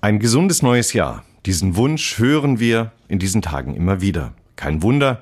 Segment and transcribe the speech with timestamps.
[0.00, 1.24] Ein gesundes neues Jahr.
[1.46, 4.34] Diesen Wunsch hören wir in diesen Tagen immer wieder.
[4.54, 5.20] Kein Wunder,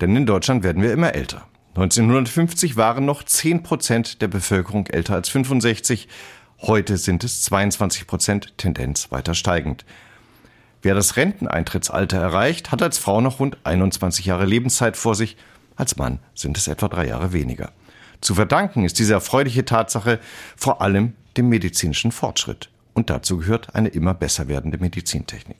[0.00, 1.46] denn in Deutschland werden wir immer älter.
[1.76, 6.08] 1950 waren noch 10 Prozent der Bevölkerung älter als 65.
[6.62, 9.84] Heute sind es 22 Prozent, Tendenz weiter steigend.
[10.82, 15.36] Wer das Renteneintrittsalter erreicht, hat als Frau noch rund 21 Jahre Lebenszeit vor sich.
[15.76, 17.72] Als Mann sind es etwa drei Jahre weniger.
[18.20, 20.20] Zu verdanken ist diese erfreuliche Tatsache
[20.56, 22.70] vor allem dem medizinischen Fortschritt.
[22.94, 25.58] Und dazu gehört eine immer besser werdende Medizintechnik.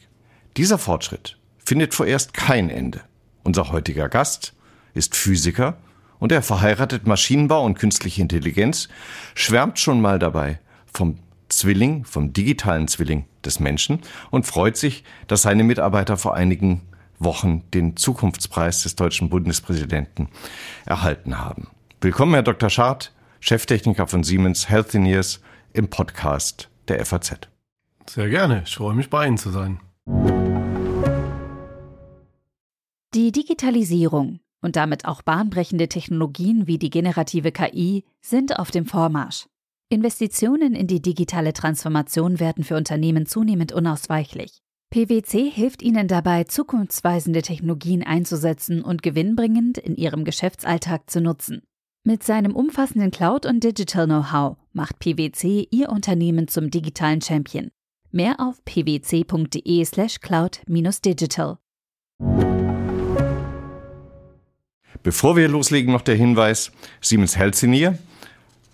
[0.56, 3.00] Dieser Fortschritt findet vorerst kein Ende.
[3.42, 4.54] Unser heutiger Gast
[4.94, 5.76] ist Physiker
[6.18, 8.88] und er verheiratet Maschinenbau und künstliche Intelligenz,
[9.34, 10.60] schwärmt schon mal dabei
[10.92, 11.18] vom
[11.48, 16.82] Zwilling, vom digitalen Zwilling des Menschen und freut sich, dass seine Mitarbeiter vor einigen
[17.18, 20.28] Wochen den Zukunftspreis des deutschen Bundespräsidenten
[20.86, 21.68] erhalten haben.
[22.04, 22.68] Willkommen, Herr Dr.
[22.68, 25.40] Schad, Cheftechniker von Siemens Healthineers
[25.72, 27.48] im Podcast der FAZ.
[28.06, 28.62] Sehr gerne.
[28.66, 29.80] Ich freue mich, bei Ihnen zu sein.
[33.14, 39.46] Die Digitalisierung und damit auch bahnbrechende Technologien wie die generative KI sind auf dem Vormarsch.
[39.88, 44.58] Investitionen in die digitale Transformation werden für Unternehmen zunehmend unausweichlich.
[44.90, 51.62] PwC hilft ihnen dabei, zukunftsweisende Technologien einzusetzen und gewinnbringend in ihrem Geschäftsalltag zu nutzen.
[52.06, 57.70] Mit seinem umfassenden Cloud- und Digital-Know-how macht PwC Ihr Unternehmen zum digitalen Champion.
[58.12, 61.56] Mehr auf pwc.de/slash cloud-digital.
[65.02, 67.98] Bevor wir loslegen, noch der Hinweis: Siemens Healthineer,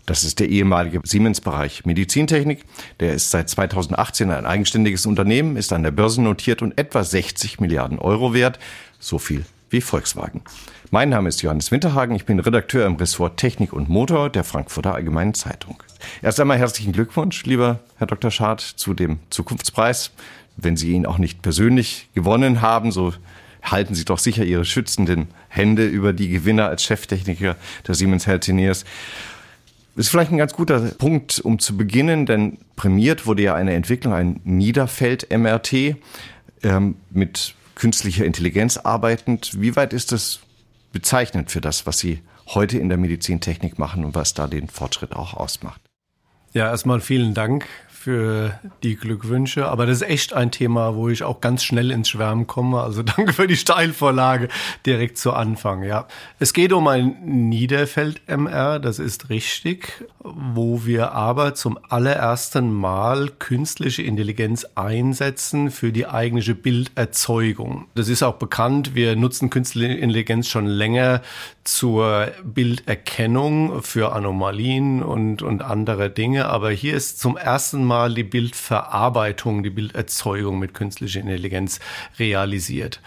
[0.06, 2.65] das ist der ehemalige Siemens-Bereich Medizintechnik.
[2.98, 7.61] Der ist seit 2018 ein eigenständiges Unternehmen, ist an der Börse notiert und etwa 60
[7.61, 8.59] Milliarden Euro wert.
[8.98, 10.42] So viel wie Volkswagen.
[10.92, 12.16] Mein Name ist Johannes Winterhagen.
[12.16, 15.80] Ich bin Redakteur im Ressort Technik und Motor der Frankfurter Allgemeinen Zeitung.
[16.20, 18.32] Erst einmal herzlichen Glückwunsch, lieber Herr Dr.
[18.32, 20.10] Schad, zu dem Zukunftspreis.
[20.56, 23.14] Wenn Sie ihn auch nicht persönlich gewonnen haben, so
[23.62, 27.54] halten Sie doch sicher Ihre schützenden Hände über die Gewinner als Cheftechniker
[27.86, 28.84] der Siemens Healthineers.
[29.94, 34.12] Ist vielleicht ein ganz guter Punkt, um zu beginnen, denn prämiert wurde ja eine Entwicklung,
[34.12, 35.72] ein Niederfeld-MRT
[36.65, 39.53] ähm, mit künstlicher Intelligenz arbeitend.
[39.60, 40.41] Wie weit ist das
[40.93, 45.15] bezeichnend für das, was Sie heute in der Medizintechnik machen und was da den Fortschritt
[45.15, 45.81] auch ausmacht?
[46.53, 47.67] Ja, erstmal vielen Dank
[48.00, 49.69] für die Glückwünsche.
[49.69, 52.81] Aber das ist echt ein Thema, wo ich auch ganz schnell ins Schwärmen komme.
[52.81, 54.49] Also danke für die Steilvorlage
[54.87, 55.83] direkt zu Anfang.
[55.83, 56.09] Ja,
[56.39, 57.19] es geht um ein
[57.50, 66.06] Niederfeld-MR, das ist richtig, wo wir aber zum allerersten Mal künstliche Intelligenz einsetzen für die
[66.06, 67.89] eigentliche Bilderzeugung.
[67.94, 68.94] Das ist auch bekannt.
[68.94, 71.21] Wir nutzen künstliche Intelligenz schon länger
[71.70, 76.47] zur Bilderkennung für Anomalien und, und andere Dinge.
[76.47, 81.78] Aber hier ist zum ersten Mal die Bildverarbeitung, die Bilderzeugung mit künstlicher Intelligenz
[82.19, 83.00] realisiert.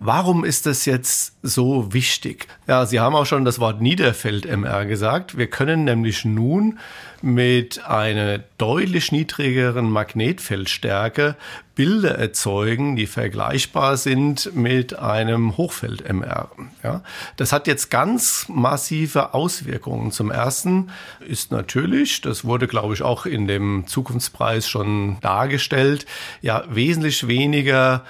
[0.00, 2.46] Warum ist das jetzt so wichtig?
[2.66, 5.38] Ja, Sie haben auch schon das Wort Niederfeld-MR gesagt.
[5.38, 6.78] Wir können nämlich nun
[7.24, 11.36] mit einer deutlich niedrigeren Magnetfeldstärke
[11.74, 16.50] Bilder erzeugen, die vergleichbar sind mit einem Hochfeld-MR.
[16.82, 17.02] Ja,
[17.38, 20.12] das hat jetzt ganz massive Auswirkungen.
[20.12, 20.90] Zum ersten
[21.26, 26.04] ist natürlich, das wurde glaube ich auch in dem Zukunftspreis schon dargestellt,
[26.42, 28.04] ja wesentlich weniger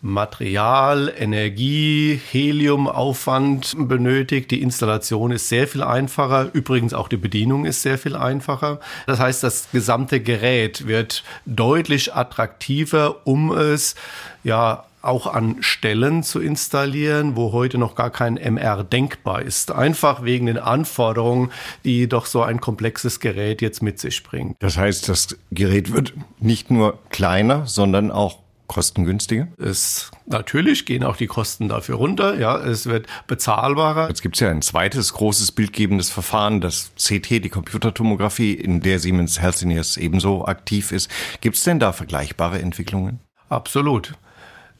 [0.00, 4.50] Material, Energie, Heliumaufwand benötigt.
[4.50, 6.50] Die Installation ist sehr viel einfacher.
[6.52, 8.80] Übrigens auch die Bedienung ist sehr viel einfacher.
[9.06, 13.96] Das heißt, das gesamte Gerät wird deutlich attraktiver, um es
[14.44, 19.70] ja auch an Stellen zu installieren, wo heute noch gar kein MR denkbar ist.
[19.70, 21.50] Einfach wegen den Anforderungen,
[21.84, 24.56] die doch so ein komplexes Gerät jetzt mit sich bringt.
[24.60, 28.38] Das heißt, das Gerät wird nicht nur kleiner, sondern auch
[28.68, 29.48] kostengünstiger?
[29.58, 32.38] Es, natürlich gehen auch die Kosten dafür runter.
[32.38, 34.08] Ja, es wird bezahlbarer.
[34.08, 39.00] Jetzt gibt es ja ein zweites großes bildgebendes Verfahren, das CT, die Computertomographie, in der
[39.00, 41.10] Siemens Healthineers ebenso aktiv ist.
[41.40, 43.20] Gibt es denn da vergleichbare Entwicklungen?
[43.48, 44.14] Absolut.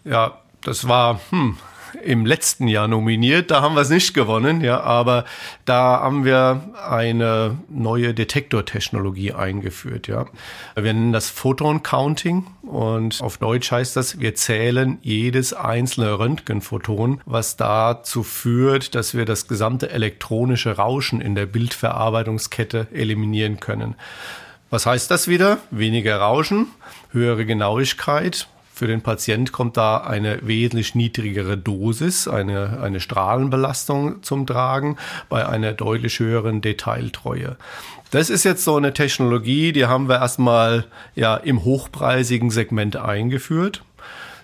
[0.05, 1.57] Ja, das war, hm,
[2.05, 3.51] im letzten Jahr nominiert.
[3.51, 5.25] Da haben wir es nicht gewonnen, ja, aber
[5.65, 10.27] da haben wir eine neue Detektortechnologie eingeführt, ja.
[10.75, 17.21] Wir nennen das Photon Counting und auf Deutsch heißt das, wir zählen jedes einzelne Röntgenphoton,
[17.25, 23.95] was dazu führt, dass wir das gesamte elektronische Rauschen in der Bildverarbeitungskette eliminieren können.
[24.71, 25.59] Was heißt das wieder?
[25.71, 26.67] Weniger Rauschen,
[27.11, 28.49] höhere Genauigkeit,
[28.79, 34.99] Für den Patient kommt da eine wesentlich niedrigere Dosis, eine, eine Strahlenbelastung zum Tragen
[35.29, 37.57] bei einer deutlich höheren Detailtreue.
[38.13, 40.85] Das ist jetzt so eine Technologie, die haben wir erstmal
[41.17, 43.83] ja im hochpreisigen Segment eingeführt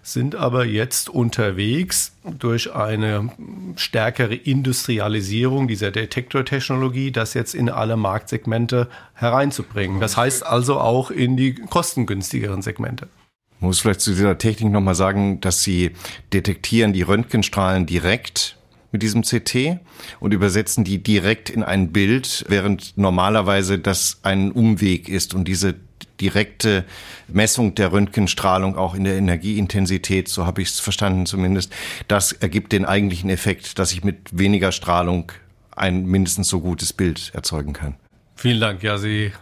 [0.06, 3.30] sind aber jetzt unterwegs durch eine
[3.76, 10.00] stärkere Industrialisierung dieser Detektortechnologie, das jetzt in alle Marktsegmente hereinzubringen.
[10.00, 13.08] Das heißt also auch in die kostengünstigeren Segmente.
[13.56, 15.92] Ich muss vielleicht zu dieser Technik nochmal sagen, dass Sie
[16.32, 18.56] detektieren die Röntgenstrahlen direkt
[18.92, 19.80] mit diesem CT
[20.20, 25.74] und übersetzen die direkt in ein Bild, während normalerweise das ein Umweg ist und diese
[26.20, 26.84] direkte
[27.26, 31.72] Messung der Röntgenstrahlung auch in der Energieintensität, so habe ich es verstanden zumindest,
[32.06, 35.32] das ergibt den eigentlichen Effekt, dass ich mit weniger Strahlung
[35.74, 37.96] ein mindestens so gutes Bild erzeugen kann.
[38.36, 38.82] Vielen Dank.
[38.82, 39.32] Ja, Sie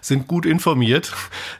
[0.00, 1.12] sind gut informiert.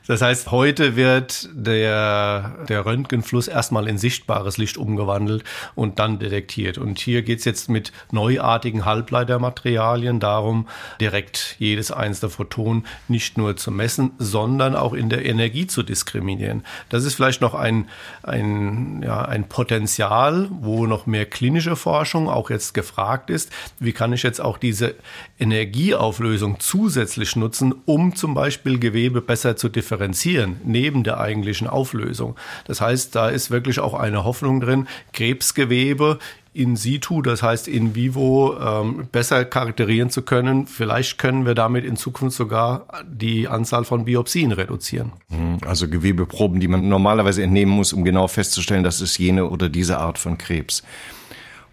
[0.06, 5.44] Das heißt, heute wird der, der Röntgenfluss erstmal in sichtbares Licht umgewandelt
[5.74, 6.78] und dann detektiert.
[6.78, 10.68] Und hier geht's jetzt mit neuartigen Halbleitermaterialien darum,
[11.00, 16.64] direkt jedes einzelne Photon nicht nur zu messen, sondern auch in der Energie zu diskriminieren.
[16.88, 17.88] Das ist vielleicht noch ein,
[18.22, 23.50] ein, ja, ein Potenzial, wo noch mehr klinische Forschung auch jetzt gefragt ist.
[23.78, 24.94] Wie kann ich jetzt auch diese
[25.38, 32.36] Energieauflösung zusätzlich nutzen, um zum Beispiel Gewebe besser zu differenzieren, neben der eigentlichen Auflösung.
[32.66, 36.18] Das heißt, da ist wirklich auch eine Hoffnung drin, Krebsgewebe
[36.56, 40.66] in situ, das heißt in vivo, ähm, besser charakterieren zu können.
[40.66, 45.12] Vielleicht können wir damit in Zukunft sogar die Anzahl von Biopsien reduzieren.
[45.28, 45.58] Mhm.
[45.66, 49.98] Also Gewebeproben, die man normalerweise entnehmen muss, um genau festzustellen, dass es jene oder diese
[49.98, 50.82] Art von Krebs.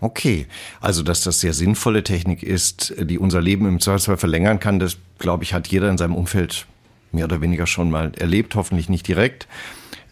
[0.03, 0.47] Okay,
[0.81, 4.97] also dass das sehr sinnvolle Technik ist, die unser Leben im Zweifelsfall verlängern kann, das
[5.17, 6.65] glaube ich hat jeder in seinem Umfeld
[7.13, 9.47] mehr oder weniger schon mal erlebt, hoffentlich nicht direkt.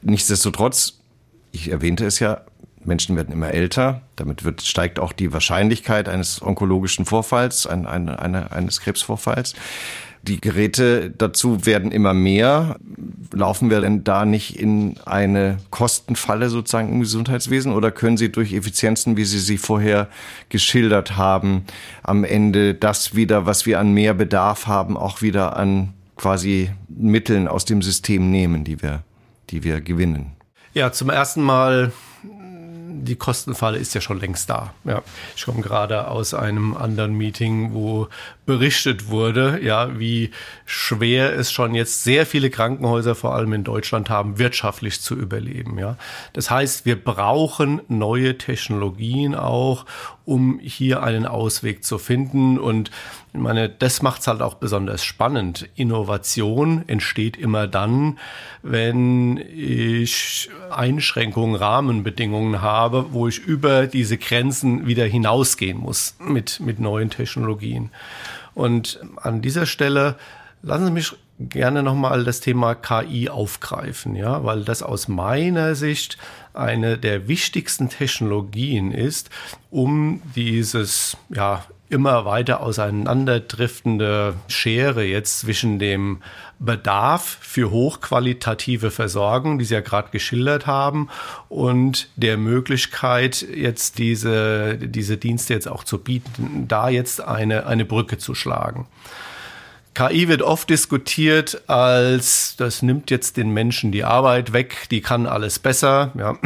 [0.01, 1.01] Nichtsdestotrotz,
[1.51, 2.39] ich erwähnte es ja,
[2.85, 8.19] Menschen werden immer älter, damit wird, steigt auch die Wahrscheinlichkeit eines onkologischen Vorfalls, ein, eine,
[8.19, 9.55] eine, eines Krebsvorfalls.
[10.23, 12.77] Die Geräte dazu werden immer mehr.
[13.33, 18.53] Laufen wir denn da nicht in eine Kostenfalle sozusagen im Gesundheitswesen oder können Sie durch
[18.53, 20.09] Effizienzen, wie Sie sie vorher
[20.49, 21.63] geschildert haben,
[22.03, 27.47] am Ende das wieder, was wir an mehr Bedarf haben, auch wieder an quasi Mitteln
[27.47, 29.03] aus dem System nehmen, die wir,
[29.49, 30.33] die wir gewinnen?
[30.73, 31.91] Ja, zum ersten Mal
[33.01, 34.73] die Kostenfalle ist ja schon längst da.
[34.83, 35.01] Ja,
[35.35, 38.07] ich komme gerade aus einem anderen Meeting, wo
[38.45, 40.31] berichtet wurde, ja, wie
[40.65, 45.77] schwer es schon jetzt sehr viele Krankenhäuser, vor allem in Deutschland, haben, wirtschaftlich zu überleben.
[45.79, 45.97] Ja,
[46.33, 49.85] das heißt, wir brauchen neue Technologien auch,
[50.25, 52.59] um hier einen Ausweg zu finden.
[52.59, 52.91] Und
[53.33, 55.69] ich meine, das macht es halt auch besonders spannend.
[55.75, 58.19] Innovation entsteht immer dann,
[58.61, 66.79] wenn ich Einschränkungen, Rahmenbedingungen habe, wo ich über diese Grenzen wieder hinausgehen muss mit, mit
[66.79, 67.89] neuen Technologien.
[68.53, 70.17] Und an dieser Stelle
[70.61, 71.13] lassen Sie mich
[71.49, 76.17] gerne nochmal das Thema KI aufgreifen, ja, weil das aus meiner Sicht
[76.53, 79.29] eine der wichtigsten Technologien ist,
[79.69, 86.21] um dieses, ja, immer weiter auseinanderdriftende Schere jetzt zwischen dem
[86.57, 91.09] Bedarf für hochqualitative Versorgung, die Sie ja gerade geschildert haben,
[91.49, 97.83] und der Möglichkeit, jetzt diese, diese Dienste jetzt auch zu bieten, da jetzt eine, eine
[97.83, 98.87] Brücke zu schlagen.
[99.93, 105.25] KI wird oft diskutiert als, das nimmt jetzt den Menschen die Arbeit weg, die kann
[105.25, 106.11] alles besser.
[106.17, 106.37] Ja.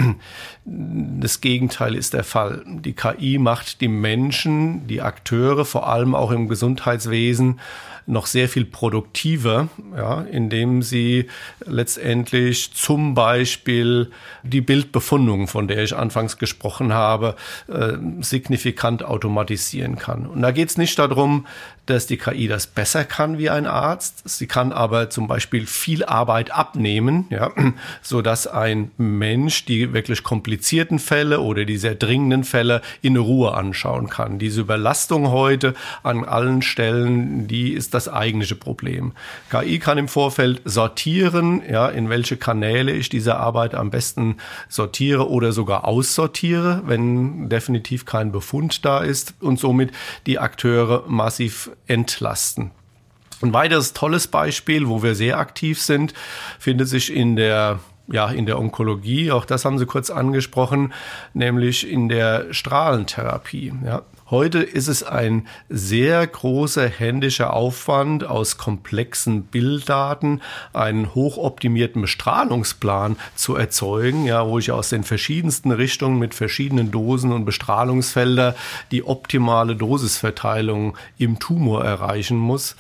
[0.68, 2.64] Das Gegenteil ist der Fall.
[2.66, 7.60] Die KI macht die Menschen, die Akteure, vor allem auch im Gesundheitswesen,
[8.08, 11.28] noch sehr viel produktiver, ja, indem sie
[11.66, 14.12] letztendlich zum Beispiel
[14.44, 17.36] die Bildbefundung, von der ich anfangs gesprochen habe,
[17.68, 20.28] äh, signifikant automatisieren kann.
[20.28, 21.48] Und da geht es nicht darum,
[21.86, 24.28] dass die KI das besser kann wie ein Arzt.
[24.28, 27.52] Sie kann aber zum Beispiel viel Arbeit abnehmen, ja,
[28.02, 33.54] so dass ein Mensch die wirklich komplizierten Fälle oder die sehr dringenden Fälle in Ruhe
[33.54, 34.40] anschauen kann.
[34.40, 35.74] Diese Überlastung heute
[36.04, 39.14] an allen Stellen, die ist das eigentliche Problem.
[39.50, 44.38] KI kann im Vorfeld sortieren, ja, in welche Kanäle ich diese Arbeit am besten
[44.70, 49.92] sortiere oder sogar aussortiere, wenn definitiv kein Befund da ist und somit
[50.26, 52.72] die Akteure massiv entlasten.
[53.42, 56.14] Ein weiteres tolles Beispiel, wo wir sehr aktiv sind,
[56.60, 60.94] findet sich in der ja, in der Onkologie, auch das haben Sie kurz angesprochen,
[61.34, 63.74] nämlich in der Strahlentherapie.
[63.84, 64.04] Ja.
[64.32, 70.42] Heute ist es ein sehr großer händischer Aufwand aus komplexen Bilddaten,
[70.74, 77.32] einen hochoptimierten Bestrahlungsplan zu erzeugen, ja, wo ich aus den verschiedensten Richtungen mit verschiedenen Dosen
[77.32, 78.56] und Bestrahlungsfelder
[78.90, 82.76] die optimale Dosisverteilung im Tumor erreichen muss.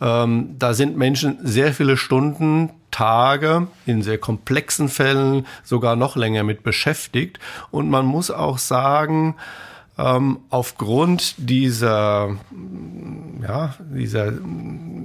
[0.00, 6.42] Ähm, da sind Menschen sehr viele Stunden, Tage, in sehr komplexen Fällen sogar noch länger
[6.42, 7.38] mit beschäftigt.
[7.70, 9.36] Und man muss auch sagen,
[10.00, 12.36] ähm, aufgrund dieser,
[13.42, 14.32] ja, dieser,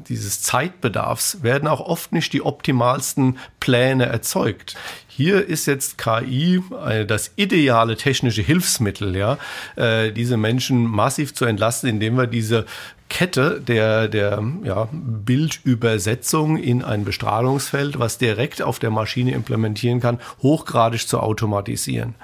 [0.08, 4.76] dieses Zeitbedarfs werden auch oft nicht die optimalsten Pläne erzeugt.
[5.08, 9.38] Hier ist jetzt KI äh, das ideale technische Hilfsmittel, ja,
[9.76, 12.66] äh, diese Menschen massiv zu entlasten, indem wir diese
[13.10, 20.20] Kette der, der ja, Bildübersetzung in ein Bestrahlungsfeld, was direkt auf der Maschine implementieren kann,
[20.42, 22.16] hochgradig zu automatisieren.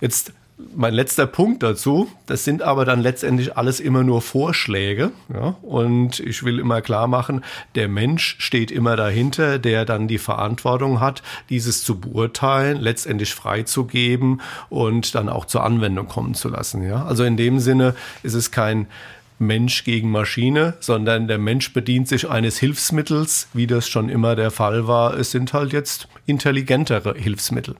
[0.00, 0.32] Jetzt
[0.74, 5.12] mein letzter Punkt dazu, das sind aber dann letztendlich alles immer nur Vorschläge.
[5.32, 5.56] Ja?
[5.62, 7.42] Und ich will immer klar machen,
[7.74, 14.40] der Mensch steht immer dahinter, der dann die Verantwortung hat, dieses zu beurteilen, letztendlich freizugeben
[14.68, 16.82] und dann auch zur Anwendung kommen zu lassen.
[16.82, 17.04] Ja?
[17.04, 18.86] Also in dem Sinne ist es kein
[19.38, 24.50] Mensch gegen Maschine, sondern der Mensch bedient sich eines Hilfsmittels, wie das schon immer der
[24.50, 25.14] Fall war.
[25.14, 27.76] Es sind halt jetzt intelligentere Hilfsmittel.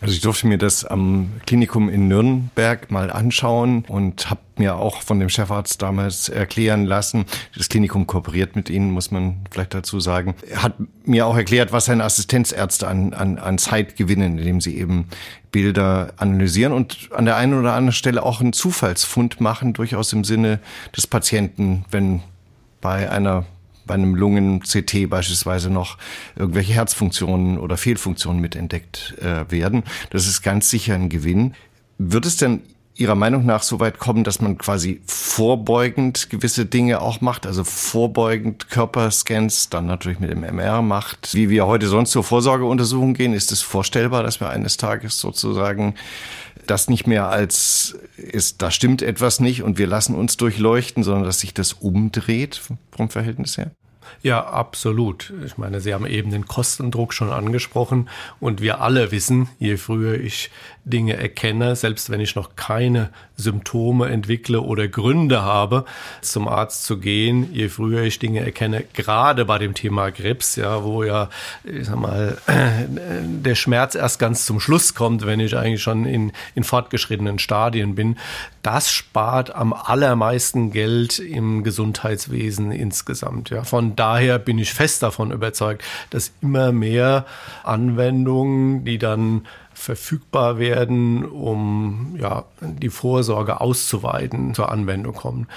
[0.00, 5.02] Also ich durfte mir das am Klinikum in Nürnberg mal anschauen und habe mir auch
[5.02, 7.24] von dem Chefarzt damals erklären lassen,
[7.56, 10.74] das Klinikum kooperiert mit Ihnen, muss man vielleicht dazu sagen, er hat
[11.04, 15.06] mir auch erklärt, was seine Assistenzärzte an, an, an Zeit gewinnen, indem sie eben
[15.50, 20.24] Bilder analysieren und an der einen oder anderen Stelle auch einen Zufallsfund machen, durchaus im
[20.24, 20.60] Sinne
[20.96, 22.22] des Patienten, wenn
[22.80, 23.46] bei einer
[23.86, 25.98] bei einem Lungen-CT beispielsweise noch
[26.36, 29.84] irgendwelche Herzfunktionen oder Fehlfunktionen mitentdeckt äh, werden.
[30.10, 31.54] Das ist ganz sicher ein Gewinn.
[31.98, 32.60] Wird es denn
[32.96, 37.64] Ihrer Meinung nach so weit kommen, dass man quasi vorbeugend gewisse Dinge auch macht, also
[37.64, 43.32] vorbeugend Körperscans dann natürlich mit dem MR macht, wie wir heute sonst zur Vorsorgeuntersuchung gehen?
[43.32, 45.96] Ist es vorstellbar, dass wir eines Tages sozusagen
[46.70, 51.24] das nicht mehr als ist, da stimmt etwas nicht und wir lassen uns durchleuchten, sondern
[51.24, 53.70] dass sich das umdreht vom Verhältnis her?
[54.22, 55.32] Ja, absolut.
[55.44, 58.08] Ich meine, Sie haben eben den Kostendruck schon angesprochen
[58.40, 60.50] und wir alle wissen, je früher ich
[60.84, 65.84] Dinge erkenne, selbst wenn ich noch keine Symptome entwickle oder Gründe habe,
[66.20, 70.84] zum Arzt zu gehen, je früher ich Dinge erkenne, gerade bei dem Thema Krebs, ja,
[70.84, 71.30] wo ja,
[71.64, 72.36] ich sag mal,
[72.86, 77.94] der Schmerz erst ganz zum Schluss kommt, wenn ich eigentlich schon in, in fortgeschrittenen Stadien
[77.94, 78.16] bin,
[78.62, 83.50] das spart am allermeisten Geld im Gesundheitswesen insgesamt.
[83.50, 83.64] Ja.
[83.64, 87.26] Von daher bin ich fest davon überzeugt, dass immer mehr
[87.62, 95.48] Anwendungen, die dann verfügbar werden, um ja, die Vorsorge auszuweiten, zur Anwendung kommen.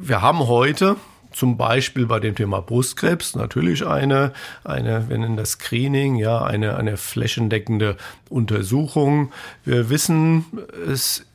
[0.00, 0.96] Wir haben heute
[1.34, 6.76] zum Beispiel bei dem Thema Brustkrebs natürlich eine, eine, wir nennen das Screening, ja, eine,
[6.76, 7.96] eine flächendeckende
[8.30, 9.32] Untersuchung.
[9.64, 10.44] Wir wissen,
[10.88, 11.26] es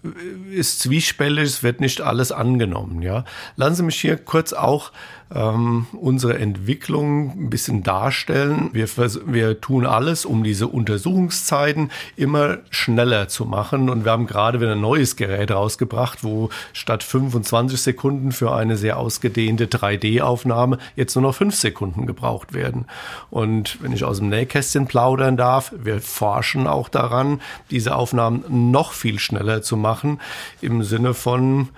[0.52, 3.26] ist zwiespältig, es wird nicht alles angenommen, ja.
[3.58, 4.92] Lassen Sie mich hier kurz auch
[5.34, 8.70] ähm, unsere Entwicklung ein bisschen darstellen.
[8.74, 13.90] Wir, wir tun alles, um diese Untersuchungszeiten immer schneller zu machen.
[13.90, 18.76] Und wir haben gerade wieder ein neues Gerät rausgebracht, wo statt 25 Sekunden für eine
[18.76, 22.86] sehr ausgedehnte 3D-Aufnahme jetzt nur noch 5 Sekunden gebraucht werden.
[23.30, 28.94] Und wenn ich aus dem Nähkästchen plaudern darf, wir forschen auch daran, diese Aufnahmen noch
[28.94, 30.20] viel schneller zu machen,
[30.62, 31.70] im Sinne von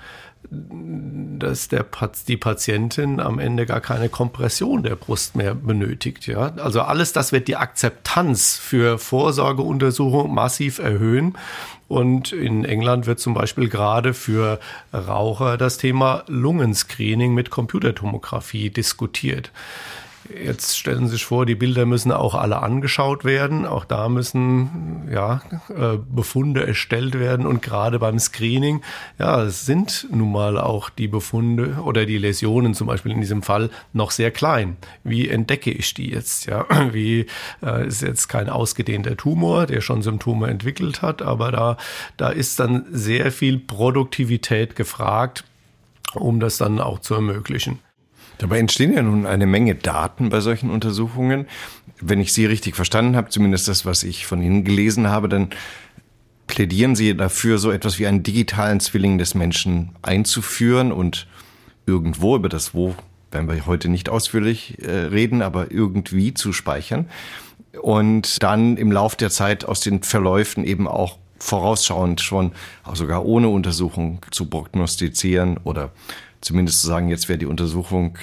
[0.50, 1.86] dass der,
[2.28, 6.28] die Patientin am Ende gar keine Kompression der Brust mehr benötigt.
[6.28, 6.54] Ja?
[6.58, 11.38] Also alles das wird die Akzeptanz für Vorsorgeuntersuchungen massiv erhöhen.
[11.88, 14.60] Und in England wird zum Beispiel gerade für
[14.94, 19.52] Raucher das Thema Lungenscreening mit Computertomographie diskutiert.
[20.30, 23.66] Jetzt stellen Sie sich vor, die Bilder müssen auch alle angeschaut werden.
[23.66, 27.48] Auch da müssen ja, äh, Befunde erstellt werden.
[27.48, 28.82] Und gerade beim Screening,
[29.18, 33.42] ja, es sind nun mal auch die Befunde oder die Läsionen zum Beispiel in diesem
[33.42, 34.78] Fall noch sehr klein.
[35.04, 36.46] Wie entdecke ich die jetzt?
[36.46, 37.26] Ja, wie
[37.64, 41.78] äh, ist jetzt kein ausgedehnter Tumor, der schon Symptome entwickelt hat, aber da,
[42.18, 45.46] da ist dann sehr viel Produktivität gefragt,
[46.14, 47.80] um das dann auch zu ermöglichen.
[48.42, 51.46] Dabei entstehen ja nun eine Menge Daten bei solchen Untersuchungen.
[52.00, 55.50] Wenn ich Sie richtig verstanden habe, zumindest das, was ich von Ihnen gelesen habe, dann
[56.48, 61.28] plädieren Sie dafür, so etwas wie einen digitalen Zwilling des Menschen einzuführen und
[61.86, 62.96] irgendwo über das Wo
[63.30, 67.06] werden wir heute nicht ausführlich äh, reden, aber irgendwie zu speichern
[67.80, 73.24] und dann im Lauf der Zeit aus den Verläufen eben auch vorausschauend schon, auch sogar
[73.24, 75.92] ohne Untersuchung zu prognostizieren oder
[76.42, 78.18] zumindest zu sagen, jetzt wäre die Untersuchung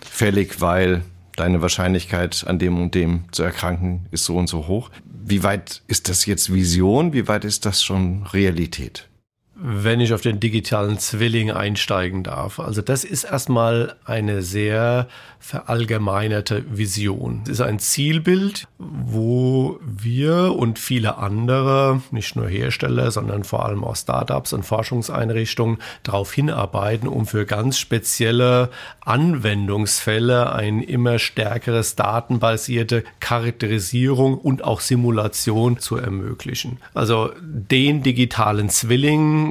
[0.00, 1.02] fällig, weil
[1.36, 4.90] deine Wahrscheinlichkeit an dem und dem zu erkranken ist so und so hoch.
[5.04, 7.12] Wie weit ist das jetzt Vision?
[7.12, 9.08] Wie weit ist das schon Realität?
[9.56, 12.58] Wenn ich auf den digitalen Zwilling einsteigen darf.
[12.58, 15.06] Also das ist erstmal eine sehr
[15.44, 17.42] verallgemeinerte Vision.
[17.44, 23.84] Es ist ein Zielbild, wo wir und viele andere, nicht nur Hersteller, sondern vor allem
[23.84, 28.70] auch Startups und Forschungseinrichtungen darauf hinarbeiten, um für ganz spezielle
[29.02, 36.78] Anwendungsfälle ein immer stärkeres datenbasierte Charakterisierung und auch Simulation zu ermöglichen.
[36.94, 39.43] Also den digitalen Zwilling,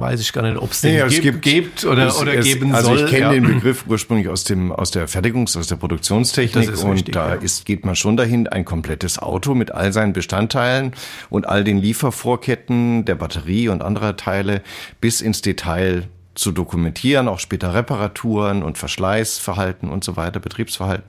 [0.00, 2.74] weiß ich gar nicht, ob es den gibt, gibt, gibt, oder, es, oder es, geben
[2.74, 2.98] also soll.
[2.98, 3.32] Also ich kenne ja.
[3.32, 7.34] den Begriff ursprünglich aus dem aus der Fertigungs-, aus der Produktionstechnik und richtig, da ja.
[7.34, 10.92] ist, geht man schon dahin, ein komplettes Auto mit all seinen Bestandteilen
[11.30, 14.62] und all den Liefervorketten der Batterie und anderer Teile
[15.00, 21.04] bis ins Detail zu dokumentieren, auch später Reparaturen und Verschleißverhalten und so weiter, Betriebsverhalten.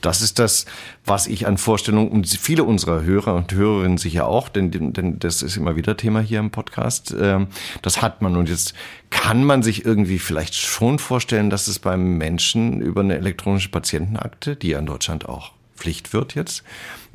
[0.00, 0.66] Das ist das,
[1.06, 5.42] was ich an Vorstellungen und viele unserer Hörer und Hörerinnen sicher auch, denn, denn das
[5.42, 7.14] ist immer wieder Thema hier im Podcast.
[7.18, 7.46] ähm,
[7.80, 8.74] Das hat man und jetzt
[9.10, 14.56] kann man sich irgendwie vielleicht schon vorstellen, dass es beim Menschen über eine elektronische Patientenakte,
[14.56, 16.62] die ja in Deutschland auch Pflicht wird jetzt,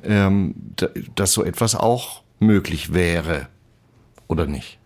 [0.03, 3.47] ähm, da- dass so etwas auch möglich wäre
[4.27, 4.77] oder nicht.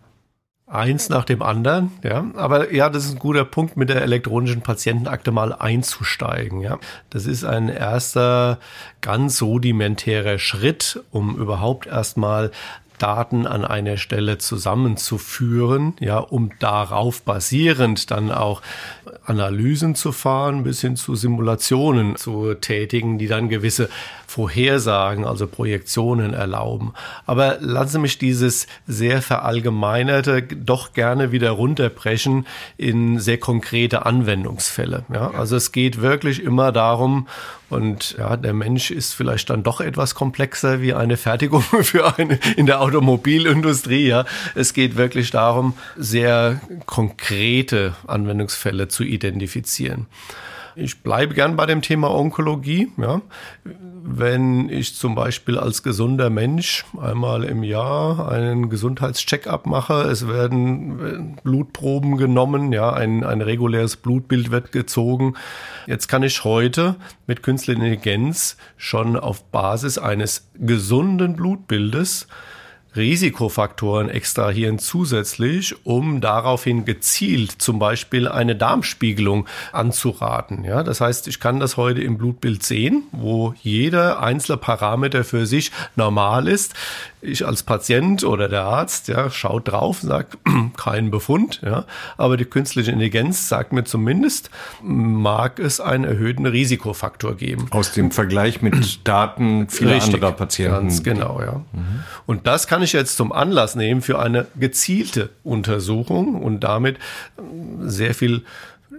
[0.72, 2.24] Eins nach dem anderen, ja.
[2.34, 6.78] Aber ja, das ist ein guter Punkt, mit der elektronischen Patientenakte mal einzusteigen, ja.
[7.10, 8.58] Das ist ein erster
[9.02, 12.52] ganz rudimentärer Schritt, um überhaupt erstmal
[13.02, 18.62] Daten an einer Stelle zusammenzuführen, ja, um darauf basierend dann auch
[19.26, 23.90] Analysen zu fahren, bis hin zu Simulationen zu tätigen, die dann gewisse
[24.32, 26.94] Vorhersagen, also Projektionen erlauben.
[27.26, 32.46] Aber lassen Sie mich dieses sehr verallgemeinerte doch gerne wieder runterbrechen
[32.78, 35.04] in sehr konkrete Anwendungsfälle.
[35.12, 37.28] Ja, also es geht wirklich immer darum,
[37.68, 42.38] und ja, der Mensch ist vielleicht dann doch etwas komplexer wie eine Fertigung für eine
[42.56, 44.08] in der Automobilindustrie.
[44.08, 50.06] Ja, es geht wirklich darum, sehr konkrete Anwendungsfälle zu identifizieren.
[50.74, 52.90] Ich bleibe gern bei dem Thema Onkologie.
[52.96, 53.20] Ja.
[53.64, 61.36] Wenn ich zum Beispiel als gesunder Mensch einmal im Jahr einen Gesundheitscheck-up mache, es werden
[61.36, 65.34] äh, Blutproben genommen, ja, ein, ein reguläres Blutbild wird gezogen.
[65.86, 72.26] Jetzt kann ich heute mit künstlicher Intelligenz schon auf Basis eines gesunden Blutbildes
[72.94, 80.64] Risikofaktoren extrahieren zusätzlich, um daraufhin gezielt zum Beispiel eine Darmspiegelung anzuraten.
[80.64, 85.46] Ja, das heißt, ich kann das heute im Blutbild sehen, wo jeder einzelne Parameter für
[85.46, 86.74] sich normal ist.
[87.22, 90.38] Ich als Patient oder der Arzt ja, schaut drauf und sagt,
[90.76, 91.60] kein Befund.
[91.64, 91.84] Ja,
[92.16, 94.50] aber die künstliche Intelligenz sagt mir zumindest,
[94.82, 97.68] mag es einen erhöhten Risikofaktor geben.
[97.70, 100.88] Aus dem Vergleich mit Daten vieler Richtig, anderer Patienten.
[100.88, 101.62] Ganz genau, ja.
[102.26, 107.42] Und das kann ich jetzt zum Anlass nehmen für eine gezielte Untersuchung und damit äh,
[107.82, 108.42] sehr viel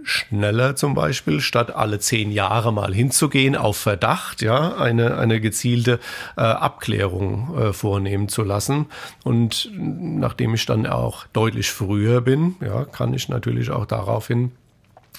[0.04, 5.98] schneller zum Beispiel, statt alle zehn Jahre mal hinzugehen auf Verdacht, ja, eine, eine gezielte
[6.36, 8.86] äh, Abklärung äh, vornehmen zu lassen.
[9.24, 14.52] Und nachdem ich dann auch deutlich früher bin, ja, kann ich natürlich auch daraufhin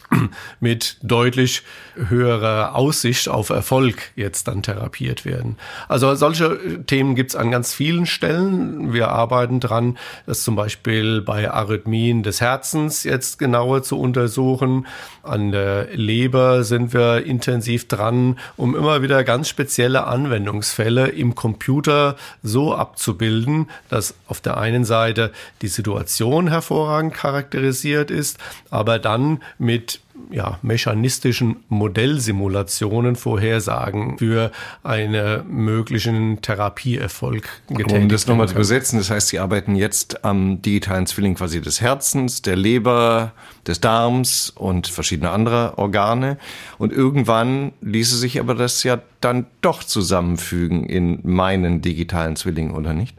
[0.59, 1.63] mit deutlich
[1.95, 5.57] höherer Aussicht auf Erfolg jetzt dann therapiert werden.
[5.87, 8.93] Also solche Themen gibt's an ganz vielen Stellen.
[8.93, 14.87] Wir arbeiten dran, das zum Beispiel bei Arrhythmien des Herzens jetzt genauer zu untersuchen.
[15.23, 22.15] An der Leber sind wir intensiv dran, um immer wieder ganz spezielle Anwendungsfälle im Computer
[22.43, 28.37] so abzubilden, dass auf der einen Seite die Situation hervorragend charakterisiert ist,
[28.69, 29.99] aber dann mit
[30.31, 34.51] ja, mechanistischen Modellsimulationen Vorhersagen für
[34.83, 40.61] einen möglichen Therapieerfolg getätigt Um das nochmal zu übersetzen, das heißt, Sie arbeiten jetzt am
[40.61, 43.33] digitalen Zwilling quasi des Herzens, der Leber,
[43.67, 46.37] des Darms und verschiedener anderer Organe.
[46.77, 52.93] Und irgendwann ließe sich aber das ja dann doch zusammenfügen in meinen digitalen Zwilling, oder
[52.93, 53.17] nicht?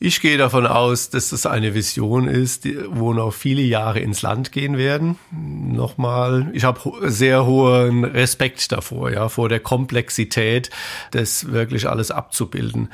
[0.00, 4.52] Ich gehe davon aus, dass das eine Vision ist, wo noch viele Jahre ins Land
[4.52, 5.18] gehen werden.
[5.32, 10.70] Nochmal, ich habe sehr hohen Respekt davor, ja, vor der Komplexität,
[11.10, 12.90] das wirklich alles abzubilden.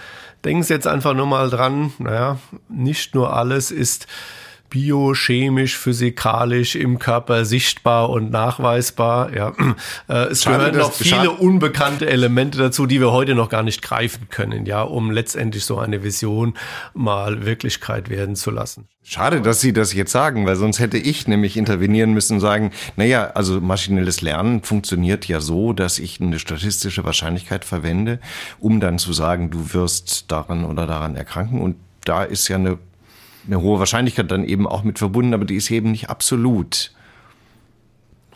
[0.46, 2.38] Denken Sie jetzt einfach nur mal dran, naja,
[2.70, 4.06] nicht nur alles ist
[4.74, 9.32] biochemisch, physikalisch im Körper sichtbar und nachweisbar.
[9.32, 9.52] Ja,
[10.08, 13.82] äh, es schade, gehören noch viele unbekannte Elemente dazu, die wir heute noch gar nicht
[13.82, 16.54] greifen können, ja, um letztendlich so eine Vision
[16.92, 18.88] mal Wirklichkeit werden zu lassen.
[19.04, 22.72] Schade, dass Sie das jetzt sagen, weil sonst hätte ich nämlich intervenieren müssen und sagen,
[22.96, 28.18] naja, also maschinelles Lernen funktioniert ja so, dass ich eine statistische Wahrscheinlichkeit verwende,
[28.58, 31.60] um dann zu sagen, du wirst daran oder daran erkranken.
[31.60, 32.78] Und da ist ja eine,
[33.46, 36.92] eine hohe Wahrscheinlichkeit dann eben auch mit verbunden, aber die ist eben nicht absolut.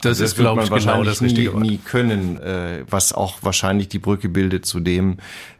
[0.01, 3.89] Das, das ist, glaube ich, genau das Richtige nie, nie können, äh, was auch wahrscheinlich
[3.89, 5.17] die Brücke bildet zu dem,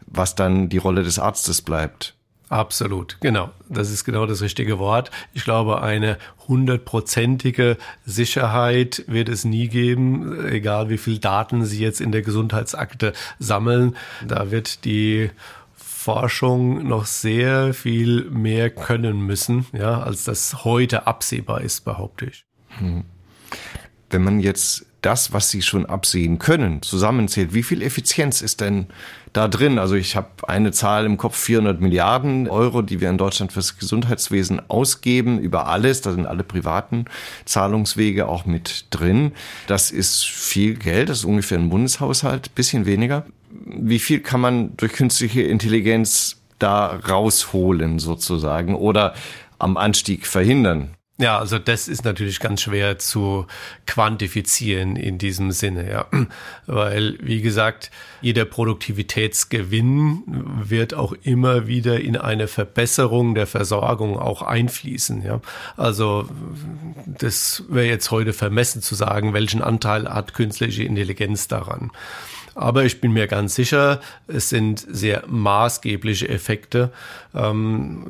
[0.07, 2.15] was dann die Rolle des Arztes bleibt.
[2.49, 3.51] Absolut, genau.
[3.69, 5.11] Das ist genau das richtige Wort.
[5.33, 12.01] Ich glaube, eine hundertprozentige Sicherheit wird es nie geben, egal wie viel Daten Sie jetzt
[12.01, 13.95] in der Gesundheitsakte sammeln.
[14.25, 15.29] Da wird die
[16.09, 22.45] Forschung noch sehr viel mehr können müssen, ja, als das heute absehbar ist, behaupte ich.
[22.79, 23.03] Hm.
[24.09, 28.87] Wenn man jetzt das, was Sie schon absehen können, zusammenzählt, wie viel Effizienz ist denn
[29.33, 29.77] da drin?
[29.77, 33.77] Also ich habe eine Zahl im Kopf, 400 Milliarden Euro, die wir in Deutschland fürs
[33.77, 37.05] Gesundheitswesen ausgeben, über alles, da sind alle privaten
[37.45, 39.33] Zahlungswege auch mit drin.
[39.67, 43.25] Das ist viel Geld, das ist ungefähr ein Bundeshaushalt, bisschen weniger.
[43.51, 49.13] Wie viel kann man durch künstliche Intelligenz da rausholen sozusagen oder
[49.57, 50.95] am Anstieg verhindern?
[51.21, 53.45] Ja, also das ist natürlich ganz schwer zu
[53.85, 56.05] quantifizieren in diesem Sinne, ja.
[56.65, 60.23] Weil, wie gesagt, jeder Produktivitätsgewinn
[60.63, 65.41] wird auch immer wieder in eine Verbesserung der Versorgung auch einfließen, ja.
[65.75, 66.29] Also,
[67.05, 71.91] das wäre jetzt heute vermessen zu sagen, welchen Anteil hat künstliche Intelligenz daran.
[72.55, 76.91] Aber ich bin mir ganz sicher, es sind sehr maßgebliche Effekte.
[77.35, 78.05] Ähm,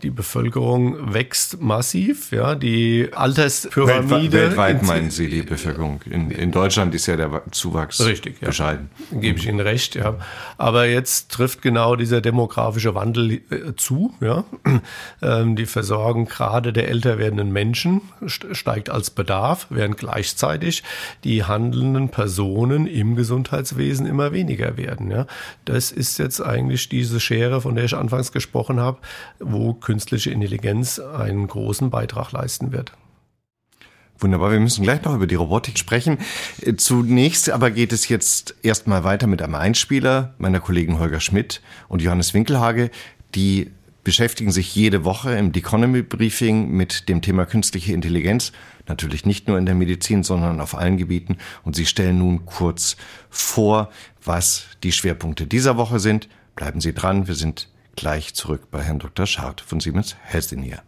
[0.00, 4.32] die Bevölkerung wächst massiv, ja, die Alterspyramide.
[4.32, 6.00] Weltweit, weltweit meinen Sie die Bevölkerung?
[6.08, 8.46] In, in Deutschland ist ja der Zuwachs richtig, ja.
[8.48, 8.90] bescheiden.
[9.10, 10.16] Gebe ich Ihnen recht, ja.
[10.56, 14.44] Aber jetzt trifft genau dieser demografische Wandel äh, zu, ja.
[15.22, 20.82] Ähm, die Versorgung gerade der älter werdenden Menschen steigt als Bedarf, während gleichzeitig
[21.24, 25.10] die handelnden Personen im Gesundheitswesen immer weniger werden.
[25.10, 25.26] Ja.
[25.64, 28.98] Das ist jetzt eigentlich diese Schere, von der ich anfangs gesprochen habe,
[29.38, 32.92] wo künstliche Intelligenz einen großen Beitrag leisten wird.
[34.18, 36.18] Wunderbar, wir müssen gleich noch über die Robotik sprechen.
[36.76, 42.02] Zunächst aber geht es jetzt erstmal weiter mit einem Einspieler meiner Kollegen Holger Schmidt und
[42.02, 42.90] Johannes Winkelhage,
[43.34, 43.70] die
[44.04, 48.52] beschäftigen sich jede Woche im The Economy Briefing mit dem Thema künstliche Intelligenz.
[48.86, 51.38] Natürlich nicht nur in der Medizin, sondern auf allen Gebieten.
[51.64, 52.96] Und sie stellen nun kurz
[53.30, 53.90] vor,
[54.22, 56.28] was die Schwerpunkte dieser Woche sind.
[56.56, 57.26] Bleiben Sie dran.
[57.26, 59.26] Wir sind gleich zurück bei Herrn Dr.
[59.26, 60.82] Schart von Siemens Healthineer.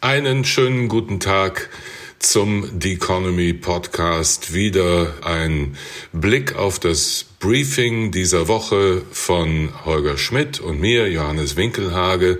[0.00, 1.70] Einen schönen guten Tag
[2.18, 4.54] zum The Economy Podcast.
[4.54, 5.76] Wieder ein
[6.12, 12.38] Blick auf das Briefing dieser Woche von Holger Schmidt und mir, Johannes Winkelhage.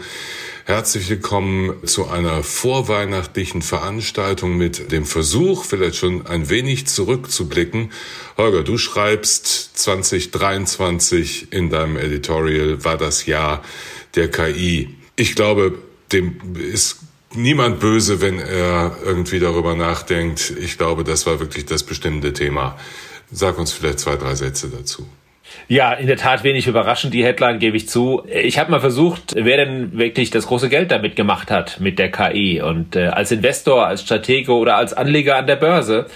[0.69, 7.91] Herzlich willkommen zu einer vorweihnachtlichen Veranstaltung mit dem Versuch, vielleicht schon ein wenig zurückzublicken.
[8.37, 13.63] Holger, du schreibst 2023 in deinem Editorial war das Jahr
[14.15, 14.95] der KI.
[15.17, 15.79] Ich glaube,
[16.13, 16.99] dem ist
[17.35, 20.53] niemand böse, wenn er irgendwie darüber nachdenkt.
[20.61, 22.79] Ich glaube, das war wirklich das bestimmende Thema.
[23.33, 25.07] Sag uns vielleicht zwei, drei Sätze dazu.
[25.71, 28.23] Ja, in der Tat wenig überraschend, die Headline gebe ich zu.
[28.27, 32.11] Ich habe mal versucht, wer denn wirklich das große Geld damit gemacht hat mit der
[32.11, 36.07] KI und äh, als Investor, als Stratege oder als Anleger an der Börse.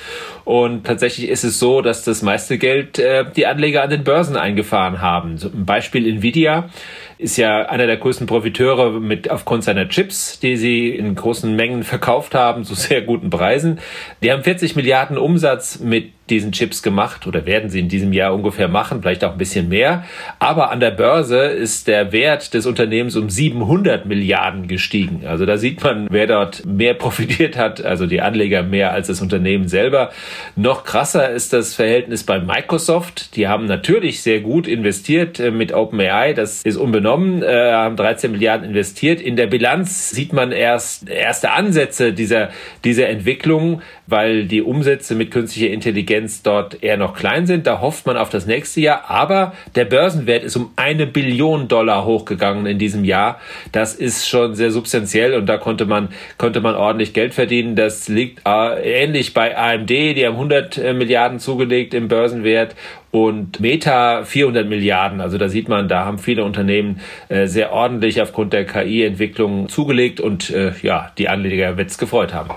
[0.44, 4.36] Und tatsächlich ist es so, dass das meiste Geld äh, die Anleger an den Börsen
[4.36, 5.38] eingefahren haben.
[5.38, 6.70] So ein Beispiel Nvidia
[7.18, 11.84] ist ja einer der größten Profiteure mit aufgrund seiner Chips, die sie in großen Mengen
[11.84, 13.78] verkauft haben, zu sehr guten Preisen.
[14.22, 18.34] Die haben 40 Milliarden Umsatz mit diesen Chips gemacht oder werden sie in diesem Jahr
[18.34, 20.04] ungefähr machen, vielleicht auch ein bisschen mehr.
[20.38, 25.22] Aber an der Börse ist der Wert des Unternehmens um 700 Milliarden gestiegen.
[25.26, 29.20] Also da sieht man, wer dort mehr profitiert hat, also die Anleger mehr als das
[29.20, 30.10] Unternehmen selber.
[30.56, 33.36] Noch krasser ist das Verhältnis bei Microsoft.
[33.36, 38.32] Die haben natürlich sehr gut investiert äh, mit OpenAI, das ist unbenommen, äh, haben 13
[38.32, 39.20] Milliarden investiert.
[39.20, 42.50] In der Bilanz sieht man erst erste Ansätze dieser,
[42.84, 47.66] dieser Entwicklung, weil die Umsätze mit künstlicher Intelligenz dort eher noch klein sind.
[47.66, 49.10] Da hofft man auf das nächste Jahr.
[49.10, 53.40] Aber der Börsenwert ist um eine Billion Dollar hochgegangen in diesem Jahr.
[53.72, 56.08] Das ist schon sehr substanziell und da konnte man,
[56.38, 57.76] konnte man ordentlich Geld verdienen.
[57.76, 59.90] Das liegt äh, ähnlich bei AMD.
[59.90, 62.74] Die haben 100 äh, Milliarden zugelegt im Börsenwert
[63.12, 65.20] und Meta 400 Milliarden.
[65.20, 70.18] Also da sieht man, da haben viele Unternehmen äh, sehr ordentlich aufgrund der KI-Entwicklung zugelegt
[70.20, 72.50] und äh, ja, die Anleger wird es gefreut haben.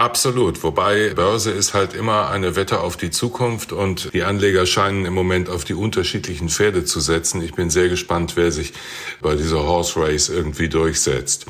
[0.00, 0.62] Absolut.
[0.62, 5.12] Wobei Börse ist halt immer eine Wette auf die Zukunft und die Anleger scheinen im
[5.12, 7.42] Moment auf die unterschiedlichen Pferde zu setzen.
[7.42, 8.72] Ich bin sehr gespannt, wer sich
[9.20, 11.44] bei dieser Horse Race irgendwie durchsetzt.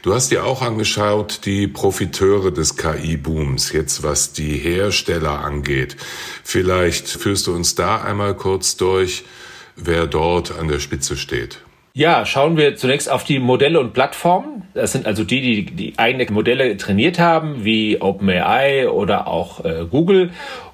[0.00, 5.98] Du hast dir auch angeschaut, die Profiteure des KI-Booms, jetzt was die Hersteller angeht.
[6.42, 9.24] Vielleicht führst du uns da einmal kurz durch,
[9.76, 11.58] wer dort an der Spitze steht.
[11.92, 14.62] Ja, schauen wir zunächst auf die Modelle und Plattformen.
[14.74, 19.84] Das sind also die, die die eigene Modelle trainiert haben, wie OpenAI oder auch äh,
[19.90, 20.30] Google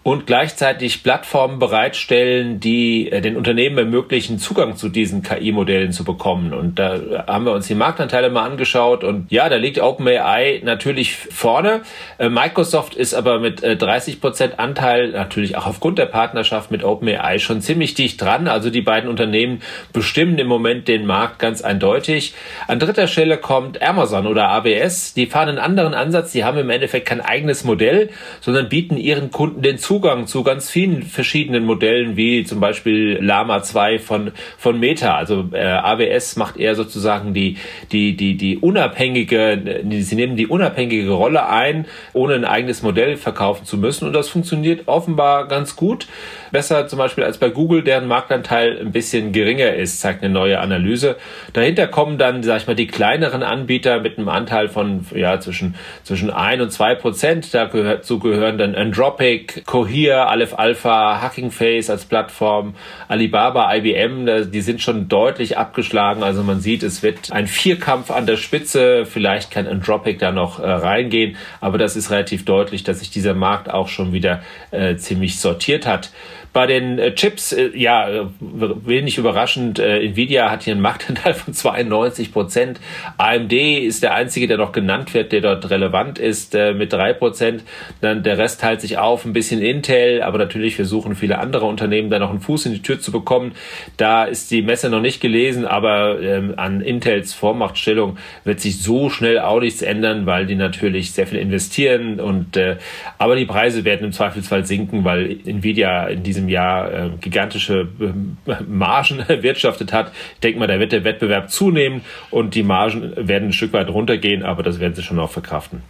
[0.06, 6.54] und gleichzeitig Plattformen bereitstellen, die äh, den Unternehmen ermöglichen, Zugang zu diesen KI-Modellen zu bekommen.
[6.54, 11.16] Und da haben wir uns die Marktanteile mal angeschaut und ja, da liegt OpenAI natürlich
[11.16, 11.80] vorne.
[12.18, 16.85] Äh, Microsoft ist aber mit 30 äh, Prozent Anteil natürlich auch aufgrund der Partnerschaft mit
[16.85, 18.46] OpenAI schon ziemlich dicht dran.
[18.46, 19.61] Also die beiden Unternehmen
[19.92, 22.32] bestimmen im Moment den Markt ganz eindeutig.
[22.68, 25.14] An dritter Stelle kommt Amazon oder AWS.
[25.14, 26.32] Die fahren einen anderen Ansatz.
[26.32, 30.42] Die haben im Endeffekt kein eigenes Modell, sondern bieten ihren Kunden den Zugang Zugang zu
[30.42, 35.16] ganz vielen verschiedenen Modellen, wie zum Beispiel Lama 2 von, von Meta.
[35.16, 37.56] Also äh, AWS macht eher sozusagen die,
[37.92, 43.64] die, die, die unabhängige, sie nehmen die unabhängige Rolle ein, ohne ein eigenes Modell verkaufen
[43.64, 44.06] zu müssen.
[44.06, 46.06] Und das funktioniert offenbar ganz gut.
[46.52, 50.61] Besser zum Beispiel als bei Google, deren Marktanteil ein bisschen geringer ist, zeigt eine neue
[50.61, 51.16] Analyse.
[51.52, 55.74] Dahinter kommen dann, sag ich mal, die kleineren Anbieter mit einem Anteil von ja, zwischen,
[56.02, 57.52] zwischen ein und zwei Prozent.
[57.52, 62.74] Dazu gehören dann Andropic, Cohere, Aleph Alpha, Hacking Face als Plattform,
[63.08, 66.22] Alibaba, IBM, die sind schon deutlich abgeschlagen.
[66.22, 69.06] Also man sieht, es wird ein Vierkampf an der Spitze.
[69.06, 73.34] Vielleicht kann Andropic da noch äh, reingehen, aber das ist relativ deutlich, dass sich dieser
[73.34, 76.10] Markt auch schon wieder äh, ziemlich sortiert hat.
[76.57, 81.35] Bei den äh, Chips, äh, ja, äh, wenig überraschend, äh, Nvidia hat hier einen Marktanteil
[81.35, 82.81] von 92 Prozent.
[83.19, 87.12] AMD ist der einzige, der noch genannt wird, der dort relevant ist, äh, mit drei
[87.12, 87.62] Prozent.
[88.01, 92.09] Dann der Rest teilt sich auf, ein bisschen Intel, aber natürlich versuchen viele andere Unternehmen
[92.09, 93.53] da noch einen Fuß in die Tür zu bekommen.
[93.99, 99.11] Da ist die Messe noch nicht gelesen, aber ähm, an Intels Vormachtstellung wird sich so
[99.11, 102.79] schnell auch nichts ändern, weil die natürlich sehr viel investieren und äh,
[103.19, 107.88] aber die Preise werden im Zweifelsfall sinken, weil Nvidia in diesem diesem Jahr äh, gigantische
[108.00, 110.12] äh, Margen erwirtschaftet hat.
[110.35, 113.88] Ich denke mal, da wird der Wettbewerb zunehmen und die Margen werden ein Stück weit
[113.88, 115.82] runtergehen, aber das werden sie schon auch verkraften.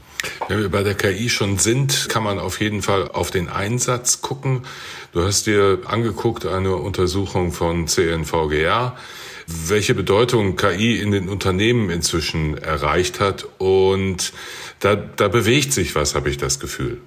[0.49, 4.23] Wenn wir bei der KI schon sind, kann man auf jeden Fall auf den Einsatz
[4.23, 4.63] gucken.
[5.13, 8.97] Du hast dir angeguckt eine Untersuchung von CNVGR,
[9.47, 13.47] welche Bedeutung KI in den Unternehmen inzwischen erreicht hat.
[13.59, 14.33] Und
[14.81, 17.01] da, da bewegt sich was, habe ich das Gefühl.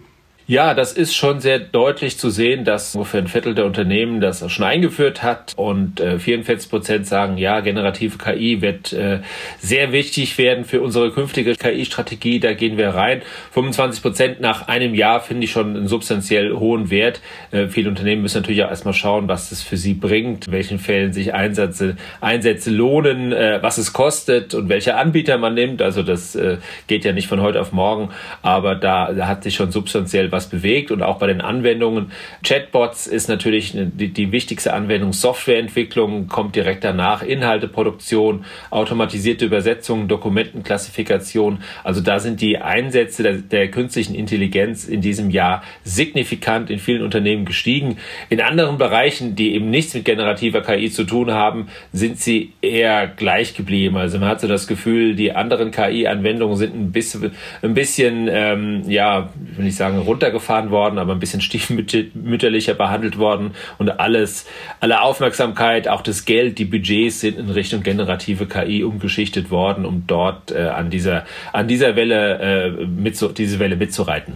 [0.49, 4.51] Ja, das ist schon sehr deutlich zu sehen, dass ungefähr ein Viertel der Unternehmen das
[4.51, 9.19] schon eingeführt hat und äh, 44 Prozent sagen, ja, generative KI wird äh,
[9.59, 12.39] sehr wichtig werden für unsere künftige KI-Strategie.
[12.39, 13.21] Da gehen wir rein.
[13.51, 17.21] 25 Prozent nach einem Jahr finde ich schon einen substanziell hohen Wert.
[17.51, 20.79] Äh, viele Unternehmen müssen natürlich auch erstmal schauen, was das für sie bringt, in welchen
[20.79, 25.83] Fällen sich Einsätze, Einsätze lohnen, äh, was es kostet und welche Anbieter man nimmt.
[25.83, 26.57] Also das äh,
[26.87, 28.09] geht ja nicht von heute auf morgen,
[28.41, 32.13] aber da, da hat sich schon substanziell was was bewegt und auch bei den Anwendungen.
[32.43, 35.11] Chatbots ist natürlich die, die wichtigste Anwendung.
[35.11, 37.23] Softwareentwicklung kommt direkt danach.
[37.23, 41.61] Inhalteproduktion, automatisierte Übersetzung, Dokumentenklassifikation.
[41.83, 47.03] Also da sind die Einsätze der, der künstlichen Intelligenz in diesem Jahr signifikant in vielen
[47.03, 47.97] Unternehmen gestiegen.
[48.29, 53.07] In anderen Bereichen, die eben nichts mit generativer KI zu tun haben, sind sie eher
[53.07, 53.97] gleich geblieben.
[53.97, 58.83] Also man hat so das Gefühl, die anderen KI-Anwendungen sind ein bisschen, ein bisschen ähm,
[58.87, 64.45] ja, will ich sagen, runter runtergefahren worden, aber ein bisschen stiefmütterlicher behandelt worden und alles,
[64.79, 70.03] alle Aufmerksamkeit, auch das Geld, die Budgets sind in Richtung generative KI umgeschichtet worden, um
[70.07, 72.39] dort äh, an dieser, an dieser Welle,
[72.79, 74.35] äh, mit, diese Welle mitzureiten.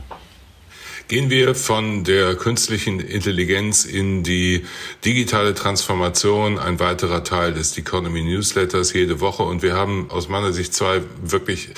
[1.09, 4.65] Gehen wir von der künstlichen Intelligenz in die
[5.03, 9.43] digitale Transformation, ein weiterer Teil des Economy Newsletters jede Woche.
[9.43, 11.69] Und wir haben aus meiner Sicht zwei wirklich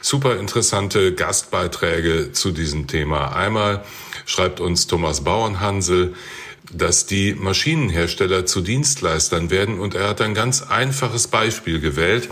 [0.00, 3.34] super interessante Gastbeiträge zu diesem Thema.
[3.34, 3.84] Einmal
[4.26, 6.14] schreibt uns Thomas Bauernhansel,
[6.72, 12.28] dass die Maschinenhersteller zu Dienstleistern werden und er hat ein ganz einfaches Beispiel gewählt.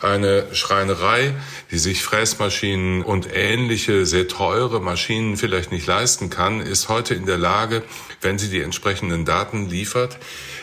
[0.00, 1.34] Eine Schreinerei,
[1.70, 7.26] die sich Fräsmaschinen und ähnliche sehr teure Maschinen vielleicht nicht leisten kann, ist heute in
[7.26, 7.82] der Lage,
[8.22, 10.18] wenn sie die entsprechenden Daten liefert,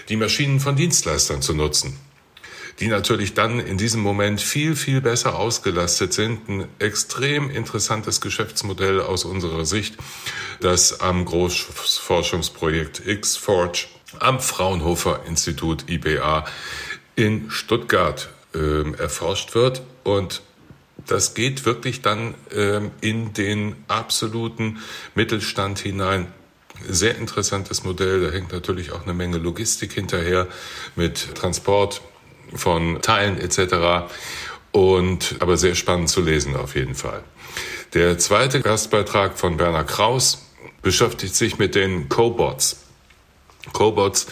[0.09, 1.97] die Maschinen von Dienstleistern zu nutzen
[2.81, 6.49] die natürlich dann in diesem Moment viel, viel besser ausgelastet sind.
[6.49, 9.95] Ein extrem interessantes Geschäftsmodell aus unserer Sicht,
[10.59, 13.85] das am Großforschungsprojekt X-Forge
[14.19, 16.45] am Fraunhofer Institut IBA
[17.15, 20.41] in Stuttgart äh, erforscht wird und
[21.07, 24.79] das geht wirklich dann ähm, in den absoluten
[25.15, 26.27] Mittelstand hinein.
[26.87, 28.21] Sehr interessantes Modell.
[28.21, 30.47] Da hängt natürlich auch eine Menge Logistik hinterher
[30.95, 32.01] mit Transport
[32.53, 34.11] von Teilen etc.
[34.71, 37.23] Und aber sehr spannend zu lesen auf jeden Fall.
[37.93, 40.45] Der zweite Gastbeitrag von Werner Kraus
[40.81, 42.77] beschäftigt sich mit den Cobots.
[43.73, 44.25] Cobots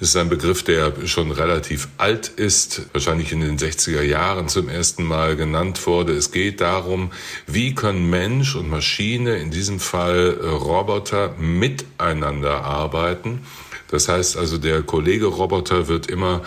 [0.00, 5.04] ist ein Begriff, der schon relativ alt ist, wahrscheinlich in den 60er Jahren zum ersten
[5.04, 6.14] Mal genannt wurde.
[6.14, 7.10] Es geht darum,
[7.46, 13.42] wie können Mensch und Maschine, in diesem Fall Roboter, miteinander arbeiten.
[13.88, 16.42] Das heißt also, der Kollege Roboter wird immer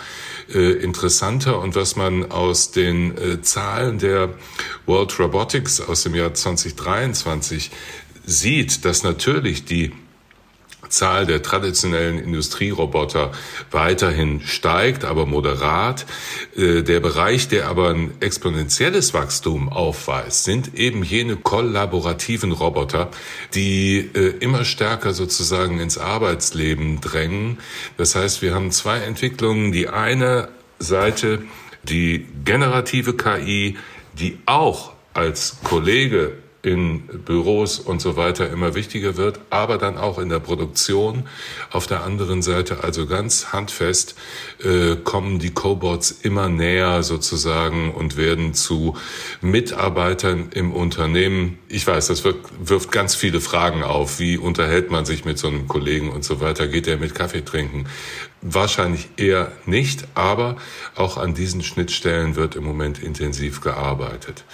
[0.52, 4.34] äh, interessanter und was man aus den äh, Zahlen der
[4.86, 7.70] World Robotics aus dem Jahr 2023
[8.26, 9.92] sieht, dass natürlich die
[10.94, 13.32] Zahl der traditionellen Industrieroboter
[13.70, 16.06] weiterhin steigt, aber moderat.
[16.56, 23.10] Äh, der Bereich, der aber ein exponentielles Wachstum aufweist, sind eben jene kollaborativen Roboter,
[23.54, 27.58] die äh, immer stärker sozusagen ins Arbeitsleben drängen.
[27.96, 29.72] Das heißt, wir haben zwei Entwicklungen.
[29.72, 31.42] Die eine Seite,
[31.82, 33.76] die generative KI,
[34.18, 36.32] die auch als Kollege
[36.64, 41.28] in Büros und so weiter immer wichtiger wird, aber dann auch in der Produktion.
[41.70, 44.14] Auf der anderen Seite also ganz handfest
[44.62, 48.96] äh, kommen die Cobots immer näher sozusagen und werden zu
[49.42, 51.58] Mitarbeitern im Unternehmen.
[51.68, 54.18] Ich weiß, das wird, wirft ganz viele Fragen auf.
[54.18, 56.66] Wie unterhält man sich mit so einem Kollegen und so weiter?
[56.66, 57.86] Geht er mit Kaffee trinken?
[58.40, 60.56] Wahrscheinlich eher nicht, aber
[60.96, 64.44] auch an diesen Schnittstellen wird im Moment intensiv gearbeitet.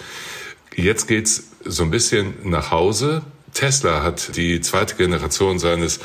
[0.75, 3.23] Jetzt geht's so ein bisschen nach Hause.
[3.53, 5.99] Tesla hat die zweite Generation seines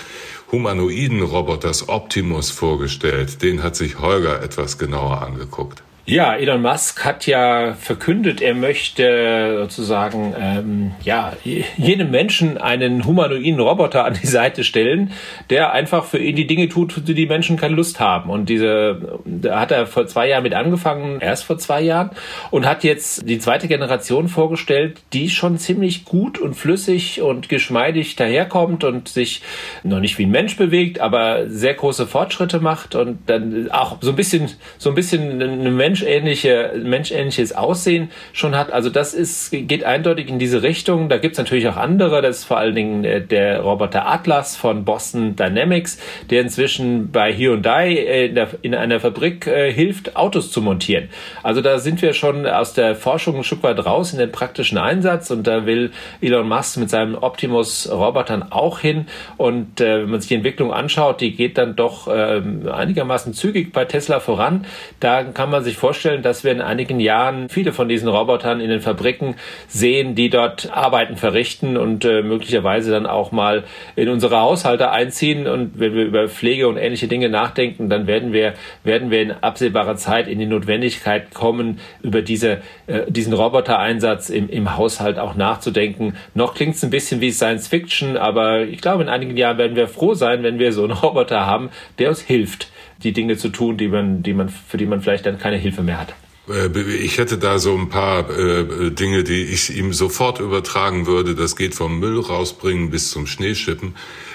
[0.51, 3.43] humanoiden Roboters Optimus vorgestellt.
[3.43, 5.83] Den hat sich Holger etwas genauer angeguckt.
[6.09, 13.59] Ja, Elon Musk hat ja verkündet, er möchte sozusagen ähm, ja jedem Menschen einen humanoiden
[13.59, 15.11] Roboter an die Seite stellen,
[15.51, 18.31] der einfach für ihn die Dinge tut, für die die Menschen keine Lust haben.
[18.31, 22.11] Und diese, da hat er vor zwei Jahren mit angefangen, erst vor zwei Jahren,
[22.53, 28.15] und hat jetzt die zweite Generation vorgestellt, die schon ziemlich gut und flüssig und geschmeidig
[28.15, 29.43] daherkommt und sich
[29.83, 34.11] noch nicht wie ein Mensch bewegt, aber sehr große Fortschritte macht und dann auch so
[34.11, 38.71] ein bisschen so ein bisschen eine Mensch menschähnliche, menschähnliches Aussehen schon hat.
[38.73, 41.09] Also das ist, geht eindeutig in diese Richtung.
[41.09, 42.21] Da gibt's natürlich auch andere.
[42.21, 45.99] Das ist vor allen Dingen äh, der Roboter Atlas von Boston Dynamics,
[46.31, 51.09] der inzwischen bei Hyundai äh, in, in einer Fabrik äh, hilft, Autos zu montieren.
[51.43, 54.77] Also da sind wir schon aus der Forschung ein Stück weit raus in den praktischen
[54.77, 59.07] Einsatz und da will Elon Musk mit seinen Optimus-Robotern auch hin.
[59.39, 63.73] Und äh, wenn man sich die Entwicklung anschaut, die geht dann doch äh, einigermaßen zügig
[63.73, 64.67] bei Tesla voran.
[65.01, 68.71] Da kann man sich vorstellen, dass wir in einigen Jahren viele von diesen Robotern in
[68.71, 69.37] den Fabriken
[69.69, 73.63] sehen, die dort Arbeiten verrichten und äh, möglicherweise dann auch mal
[73.95, 75.47] in unsere Haushalte einziehen.
[75.47, 79.31] Und wenn wir über Pflege und ähnliche Dinge nachdenken, dann werden wir, werden wir in
[79.31, 85.37] absehbarer Zeit in die Notwendigkeit kommen, über diese, äh, diesen Robotereinsatz im, im Haushalt auch
[85.37, 86.17] nachzudenken.
[86.35, 89.77] Noch klingt es ein bisschen wie Science Fiction, aber ich glaube, in einigen Jahren werden
[89.77, 91.71] wir froh sein, wenn wir so einen Roboter haben,
[92.01, 92.73] der uns hilft
[93.03, 95.83] die Dinge zu tun, die man, die man, für die man vielleicht dann keine Hilfe
[95.83, 96.15] mehr hat.
[96.49, 101.35] Äh, ich hätte da so ein paar äh, Dinge, die ich ihm sofort übertragen würde.
[101.35, 103.95] Das geht vom Müll rausbringen bis zum Schneeschippen.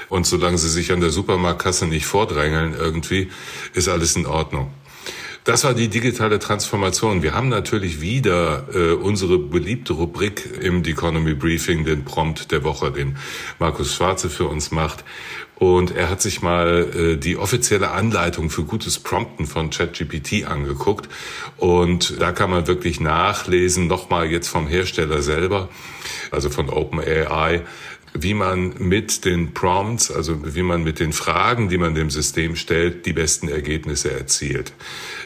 [0.10, 3.30] Und solange sie sich an der Supermarktkasse nicht vordrängeln irgendwie,
[3.74, 4.71] ist alles in Ordnung.
[5.43, 7.24] Das war die digitale Transformation.
[7.24, 12.63] Wir haben natürlich wieder äh, unsere beliebte Rubrik im The Economy Briefing, den Prompt der
[12.63, 13.17] Woche, den
[13.58, 15.04] Markus Schwarze für uns macht.
[15.62, 21.08] Und er hat sich mal äh, die offizielle Anleitung für gutes Prompten von ChatGPT angeguckt.
[21.58, 25.69] Und da kann man wirklich nachlesen, nochmal jetzt vom Hersteller selber,
[26.32, 27.62] also von OpenAI,
[28.15, 32.56] wie man mit den Prompts, also wie man mit den Fragen, die man dem System
[32.56, 34.74] stellt, die besten Ergebnisse erzielt.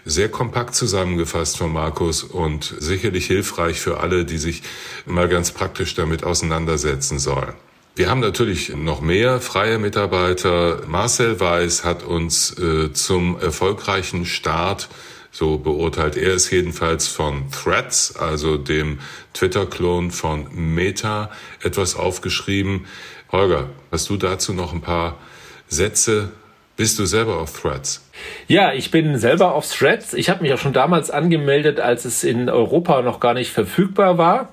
[0.04, 4.64] Sehr kompakt zusammengefasst von Markus und sicherlich hilfreich für alle, die sich
[5.06, 7.54] mal ganz praktisch damit auseinandersetzen sollen.
[7.98, 10.82] Wir haben natürlich noch mehr freie Mitarbeiter.
[10.86, 14.90] Marcel Weiß hat uns äh, zum erfolgreichen Start,
[15.32, 19.00] so beurteilt er es jedenfalls, von Threads, also dem
[19.34, 21.32] Twitter-Klon von Meta,
[21.64, 22.86] etwas aufgeschrieben.
[23.32, 25.18] Holger, hast du dazu noch ein paar
[25.70, 26.34] Sätze?
[26.76, 28.06] Bist du selber auf Threads?
[28.48, 30.14] Ja, ich bin selber auf Threads.
[30.14, 34.18] Ich habe mich auch schon damals angemeldet, als es in Europa noch gar nicht verfügbar
[34.18, 34.50] war.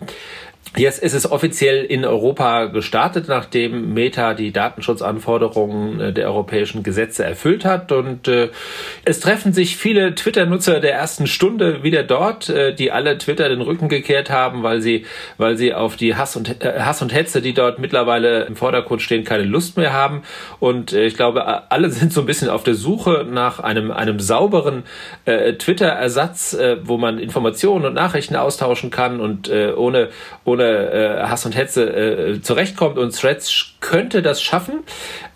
[0.74, 7.24] Jetzt ist es offiziell in Europa gestartet, nachdem Meta die Datenschutzanforderungen äh, der europäischen Gesetze
[7.24, 7.92] erfüllt hat.
[7.92, 8.48] Und äh,
[9.04, 13.60] es treffen sich viele Twitter-Nutzer der ersten Stunde wieder dort, äh, die alle Twitter den
[13.60, 15.04] Rücken gekehrt haben, weil sie,
[15.36, 19.24] weil sie auf die Hass und, Hass und Hetze, die dort mittlerweile im Vordergrund stehen,
[19.24, 20.22] keine Lust mehr haben.
[20.58, 24.84] Und ich glaube, alle sind so ein bisschen auf der Suche nach einem, einem sauberen
[25.24, 30.08] Twitter-Ersatz, wo man Informationen und Nachrichten austauschen kann und äh, ohne,
[30.62, 34.80] ohne äh, Hass und Hetze äh, zurechtkommt und Threads könnte das schaffen.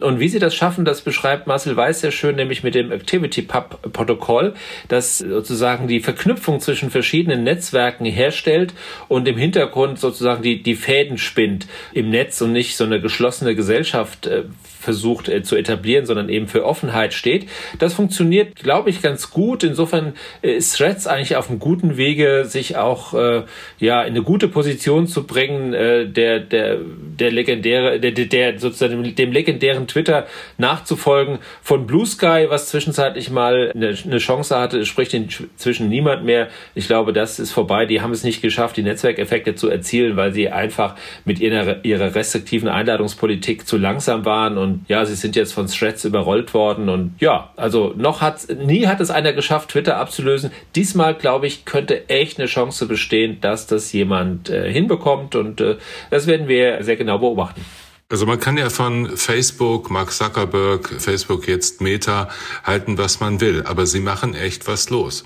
[0.00, 3.42] Und wie sie das schaffen, das beschreibt Marcel Weiß sehr schön, nämlich mit dem Activity
[3.42, 4.54] Pub Protokoll,
[4.88, 8.74] das sozusagen die Verknüpfung zwischen verschiedenen Netzwerken herstellt
[9.08, 13.54] und im Hintergrund sozusagen die, die Fäden spinnt im Netz und nicht so eine geschlossene
[13.54, 14.44] Gesellschaft äh,
[14.86, 17.48] versucht äh, zu etablieren, sondern eben für Offenheit steht.
[17.80, 19.64] Das funktioniert, glaube ich, ganz gut.
[19.64, 23.42] Insofern äh, ist Threads eigentlich auf einem guten Wege, sich auch äh,
[23.80, 26.78] ja in eine gute Position zu bringen, äh, der der
[27.18, 30.26] der legendäre der, der sozusagen dem legendären Twitter
[30.56, 36.46] nachzufolgen von Blue Sky, was zwischenzeitlich mal eine, eine Chance hatte, spricht inzwischen niemand mehr.
[36.76, 37.86] Ich glaube, das ist vorbei.
[37.86, 42.14] Die haben es nicht geschafft, die Netzwerkeffekte zu erzielen, weil sie einfach mit ihrer ihrer
[42.14, 47.14] restriktiven Einladungspolitik zu langsam waren und ja, sie sind jetzt von Threads überrollt worden und
[47.20, 50.50] ja, also noch hat nie hat es einer geschafft, Twitter abzulösen.
[50.74, 55.76] Diesmal glaube ich, könnte echt eine Chance bestehen, dass das jemand äh, hinbekommt und äh,
[56.10, 57.64] das werden wir sehr genau beobachten.
[58.08, 62.28] Also man kann ja von Facebook, Mark Zuckerberg, Facebook jetzt Meta
[62.62, 65.24] halten, was man will, aber sie machen echt was los.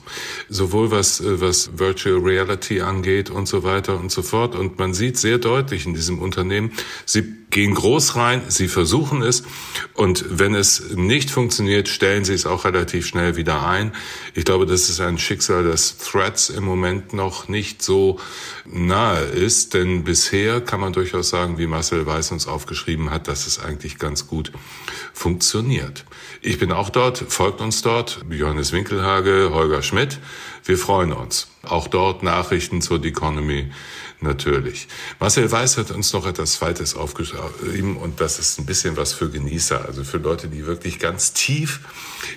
[0.48, 4.54] Sowohl was, äh, was Virtual Reality angeht und so weiter und so fort.
[4.54, 6.72] Und man sieht sehr deutlich in diesem Unternehmen,
[7.04, 9.42] sie gehen groß rein, sie versuchen es
[9.94, 13.92] und wenn es nicht funktioniert, stellen sie es auch relativ schnell wieder ein.
[14.34, 18.20] Ich glaube, das ist ein Schicksal, das Threads im Moment noch nicht so
[18.64, 23.46] nahe ist, denn bisher kann man durchaus sagen, wie Marcel Weiß uns aufgeschrieben hat, dass
[23.46, 24.52] es eigentlich ganz gut
[25.12, 26.04] funktioniert.
[26.40, 30.18] Ich bin auch dort, folgt uns dort, Johannes Winkelhage, Holger Schmidt.
[30.64, 31.48] Wir freuen uns.
[31.62, 33.72] Auch dort Nachrichten zur Economy
[34.20, 34.86] natürlich.
[35.18, 39.30] Marcel Weiß hat uns noch etwas Zweites aufgeschrieben und das ist ein bisschen was für
[39.30, 41.80] Genießer, also für Leute, die wirklich ganz tief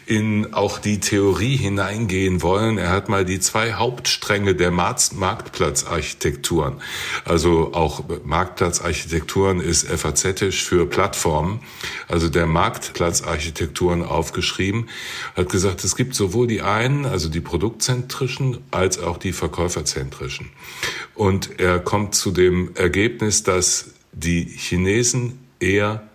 [0.05, 2.77] in auch die Theorie hineingehen wollen.
[2.77, 6.81] Er hat mal die zwei Hauptstränge der Marktplatzarchitekturen,
[7.25, 11.59] also auch Marktplatzarchitekturen ist FAZ-isch für Plattformen,
[12.07, 14.89] also der Marktplatzarchitekturen aufgeschrieben,
[15.36, 20.49] hat gesagt, es gibt sowohl die einen, also die produktzentrischen, als auch die verkäuferzentrischen.
[21.15, 26.07] Und er kommt zu dem Ergebnis, dass die Chinesen eher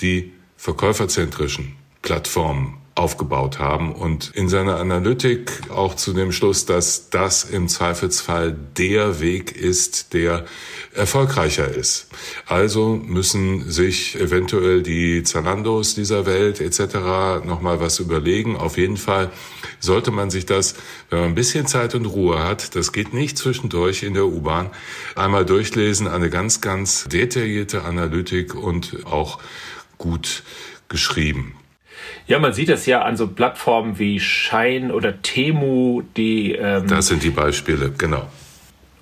[0.00, 7.44] die verkäuferzentrischen Plattformen aufgebaut haben und in seiner Analytik auch zu dem Schluss, dass das
[7.44, 10.46] im Zweifelsfall der Weg ist, der
[10.94, 12.08] erfolgreicher ist.
[12.46, 17.44] Also müssen sich eventuell die Zalandos dieser Welt etc.
[17.44, 18.56] nochmal was überlegen.
[18.56, 19.30] Auf jeden Fall
[19.78, 20.74] sollte man sich das,
[21.10, 24.70] wenn man ein bisschen Zeit und Ruhe hat, das geht nicht zwischendurch in der U-Bahn,
[25.14, 29.38] einmal durchlesen, eine ganz, ganz detaillierte Analytik und auch
[29.98, 30.44] gut
[30.88, 31.55] geschrieben.
[32.26, 36.52] Ja, man sieht es ja an so Plattformen wie Shine oder Temu, die.
[36.52, 38.26] Ähm, das sind die Beispiele, genau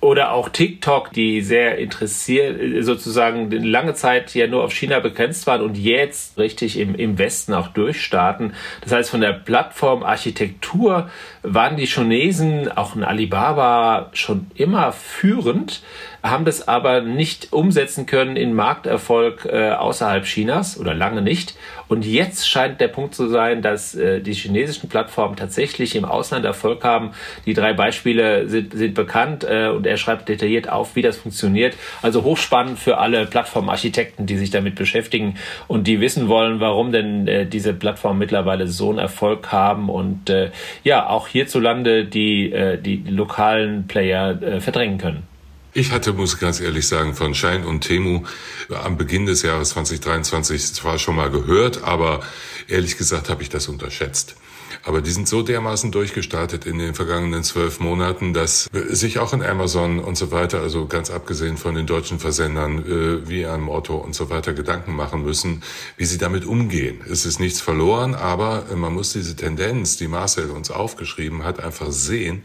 [0.05, 5.63] oder auch TikTok, die sehr interessiert, sozusagen lange Zeit ja nur auf China begrenzt waren
[5.63, 8.53] und jetzt richtig im, im Westen auch durchstarten.
[8.83, 11.09] Das heißt, von der Plattformarchitektur
[11.43, 15.83] waren die Chinesen, auch ein Alibaba, schon immer führend
[16.25, 21.55] haben das aber nicht umsetzen können in Markterfolg äh, außerhalb Chinas oder lange nicht.
[21.87, 26.47] Und jetzt scheint der Punkt zu sein, dass äh, die chinesischen Plattformen tatsächlich im Ausland
[26.47, 27.11] Erfolg haben.
[27.45, 31.77] Die drei Beispiele sind, sind bekannt äh, und er schreibt detailliert auf, wie das funktioniert.
[32.01, 35.37] Also hochspannend für alle Plattformarchitekten, die sich damit beschäftigen
[35.69, 40.31] und die wissen wollen, warum denn äh, diese Plattformen mittlerweile so einen Erfolg haben und
[40.31, 40.53] äh,
[40.85, 45.34] ja, auch hierzulande die, äh, die lokalen Player äh, verdrängen können.
[45.77, 48.23] Ich hatte, muss ich ganz ehrlich sagen, von Schein und Temu
[48.71, 52.21] am Beginn des Jahres 2023 zwar schon mal gehört, aber
[52.69, 54.37] ehrlich gesagt habe ich das unterschätzt.
[54.85, 59.43] Aber die sind so dermaßen durchgestartet in den vergangenen zwölf Monaten, dass sich auch in
[59.43, 63.97] Amazon und so weiter, also ganz abgesehen von den deutschen Versendern äh, wie einem Otto
[63.97, 65.63] und so weiter, Gedanken machen müssen,
[65.97, 67.01] wie sie damit umgehen.
[67.11, 71.91] Es ist nichts verloren, aber man muss diese Tendenz, die Marcel uns aufgeschrieben hat, einfach
[71.91, 72.45] sehen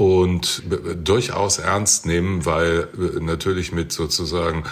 [0.00, 0.62] und
[1.04, 4.64] durchaus ernst nehmen, weil äh, natürlich mit sozusagen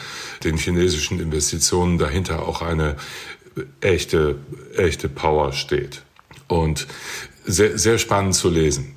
[0.43, 2.97] den chinesischen Investitionen dahinter auch eine
[3.83, 4.37] echte,
[4.75, 6.01] echte Power steht.
[6.47, 6.87] Und
[7.45, 8.95] sehr, sehr spannend zu lesen.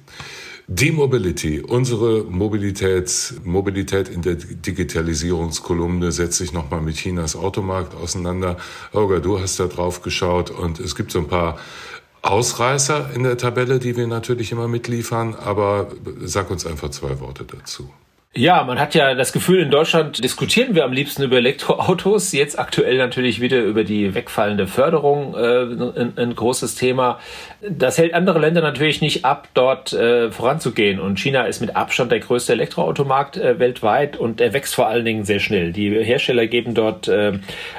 [0.68, 8.56] Die Mobility, unsere Mobilität, Mobilität in der Digitalisierungskolumne setzt sich nochmal mit Chinas Automarkt auseinander.
[8.94, 11.60] Holger, du hast da drauf geschaut und es gibt so ein paar
[12.22, 15.88] Ausreißer in der Tabelle, die wir natürlich immer mitliefern, aber
[16.22, 17.92] sag uns einfach zwei Worte dazu.
[18.34, 22.32] Ja, man hat ja das Gefühl, in Deutschland diskutieren wir am liebsten über Elektroautos.
[22.32, 25.64] Jetzt aktuell natürlich wieder über die wegfallende Förderung äh,
[26.00, 27.20] ein, ein, großes Thema.
[27.60, 31.02] Das hält andere Länder natürlich nicht ab, dort äh, voranzugehen.
[31.02, 35.04] Und China ist mit Abstand der größte Elektroautomarkt äh, weltweit und er wächst vor allen
[35.04, 35.74] Dingen sehr schnell.
[35.74, 37.34] Die Hersteller geben dort äh,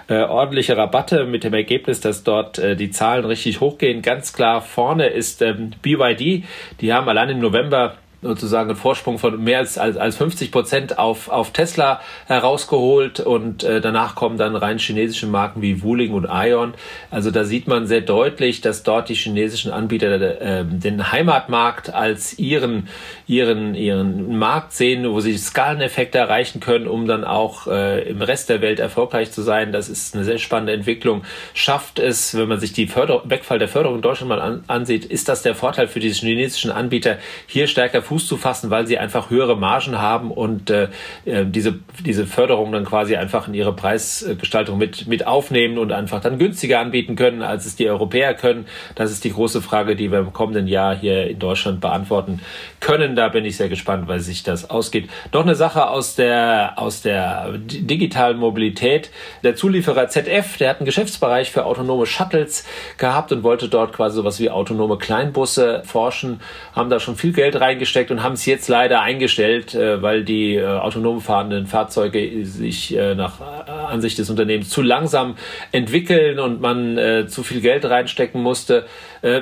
[0.09, 4.03] äh, ordentliche Rabatte mit dem Ergebnis, dass dort äh, die Zahlen richtig hochgehen.
[4.03, 6.45] Ganz klar vorne ist ähm, BYD.
[6.83, 10.99] Die haben allein im November sozusagen einen Vorsprung von mehr als, als, als 50 Prozent
[10.99, 16.29] auf, auf Tesla herausgeholt und äh, danach kommen dann rein chinesische Marken wie Wuling und
[16.31, 16.75] Ion.
[17.11, 22.39] Also da sieht man sehr deutlich, dass dort die chinesischen Anbieter äh, den Heimatmarkt als
[22.39, 22.89] ihren,
[23.27, 28.49] ihren, ihren Markt sehen, wo sie Skaleneffekte erreichen können, um dann auch äh, im Rest
[28.49, 29.73] der Welt erfolgreich zu sein.
[29.73, 31.23] Das ist eine sehr spannende Entwicklung.
[31.55, 35.05] Schafft es, wenn man sich die Förder Wegfall der Förderung in Deutschland mal an, ansieht,
[35.05, 38.99] ist das der Vorteil für diese chinesischen Anbieter, hier stärker Fuß zu fassen, weil sie
[38.99, 40.89] einfach höhere Margen haben und äh,
[41.25, 46.21] äh, diese, diese Förderung dann quasi einfach in ihre Preisgestaltung mit, mit aufnehmen und einfach
[46.21, 48.67] dann günstiger anbieten können, als es die Europäer können.
[48.97, 52.41] Das ist die große Frage, die wir im kommenden Jahr hier in Deutschland beantworten
[52.81, 53.17] können.
[53.17, 55.09] Da bin ich sehr gespannt, weil sich das ausgeht.
[55.33, 59.11] Noch eine Sache aus der, aus der digitalen Mobilität.
[59.43, 62.67] Der Zulieferer ZF, der hat einen Geschäftsbereich für autonome Shuttles
[62.99, 66.41] gehabt und wollte dort quasi sowas wie autonome Kleinbusse forschen,
[66.75, 70.25] haben da schon viel Geld reingesteckt reingesteckt und haben es jetzt leider eingestellt, äh, weil
[70.25, 75.37] die äh, autonom fahrenden Fahrzeuge sich äh, nach Ansicht des Unternehmens zu langsam
[75.71, 76.99] entwickeln und man
[77.29, 78.87] zu viel Geld reinstecken musste.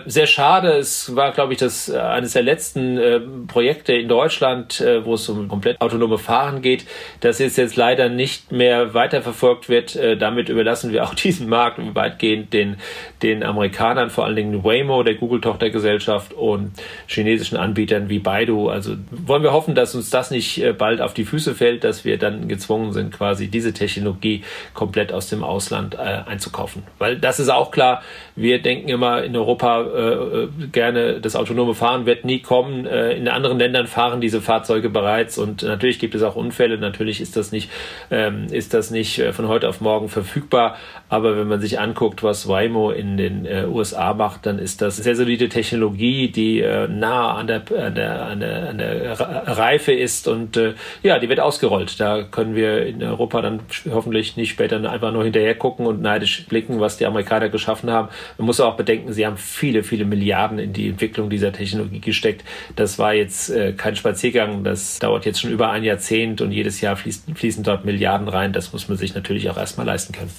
[0.06, 0.72] Sehr schade.
[0.72, 5.80] Es war, glaube ich, das eines der letzten Projekte in Deutschland, wo es um komplett
[5.80, 6.84] autonome Fahren geht.
[7.20, 9.98] Das jetzt jetzt leider nicht mehr weiterverfolgt wird.
[10.18, 12.76] Damit überlassen wir auch diesen Markt weitgehend den,
[13.22, 16.72] den Amerikanern, vor allen Dingen Waymo, der Google-Tochtergesellschaft und
[17.06, 18.49] chinesischen Anbietern wie Baidu.
[18.58, 22.04] Also wollen wir hoffen, dass uns das nicht äh, bald auf die Füße fällt, dass
[22.04, 24.42] wir dann gezwungen sind, quasi diese Technologie
[24.74, 26.82] komplett aus dem Ausland äh, einzukaufen.
[26.98, 28.02] Weil das ist auch klar,
[28.36, 32.86] wir denken immer in Europa äh, gerne, das autonome Fahren wird nie kommen.
[32.86, 36.78] Äh, in anderen Ländern fahren diese Fahrzeuge bereits und natürlich gibt es auch Unfälle.
[36.78, 37.70] Natürlich ist das nicht,
[38.10, 40.76] ähm, ist das nicht äh, von heute auf morgen verfügbar.
[41.08, 44.96] Aber wenn man sich anguckt, was Waymo in den äh, USA macht, dann ist das
[44.96, 50.28] sehr solide Technologie, die äh, nah an der, an der, an an der Reife ist
[50.28, 51.98] und äh, ja, die wird ausgerollt.
[52.00, 53.60] Da können wir in Europa dann
[53.90, 57.90] hoffentlich nicht, nicht später einfach nur hinterher gucken und neidisch blicken, was die Amerikaner geschaffen
[57.90, 58.08] haben.
[58.38, 62.44] Man muss auch bedenken, sie haben viele, viele Milliarden in die Entwicklung dieser Technologie gesteckt.
[62.76, 66.80] Das war jetzt äh, kein Spaziergang, das dauert jetzt schon über ein Jahrzehnt und jedes
[66.80, 68.52] Jahr fließen, fließen dort Milliarden rein.
[68.52, 70.30] Das muss man sich natürlich auch erstmal leisten können.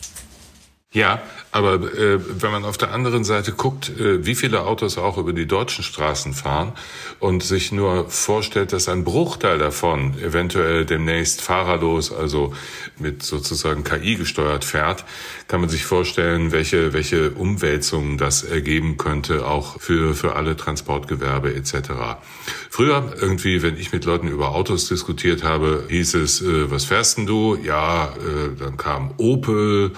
[0.94, 1.22] Ja,
[1.54, 5.32] aber äh, wenn man auf der anderen Seite guckt, äh, wie viele Autos auch über
[5.32, 6.74] die deutschen Straßen fahren
[7.22, 12.54] und sich nur vorstellt, dass ein Bruchteil davon eventuell demnächst fahrerlos, also
[13.00, 15.06] mit sozusagen KI gesteuert fährt,
[15.48, 21.56] kann man sich vorstellen, welche welche Umwälzungen das ergeben könnte, auch für für alle Transportgewerbe
[21.56, 22.20] etc.
[22.70, 27.18] Früher irgendwie, wenn ich mit Leuten über Autos diskutiert habe, hieß es, äh, was fährst
[27.18, 27.56] denn du?
[27.56, 29.94] Ja, äh, dann kam Opel.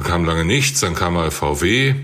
[0.00, 1.94] Dann kam lange nichts, dann kam mal VW.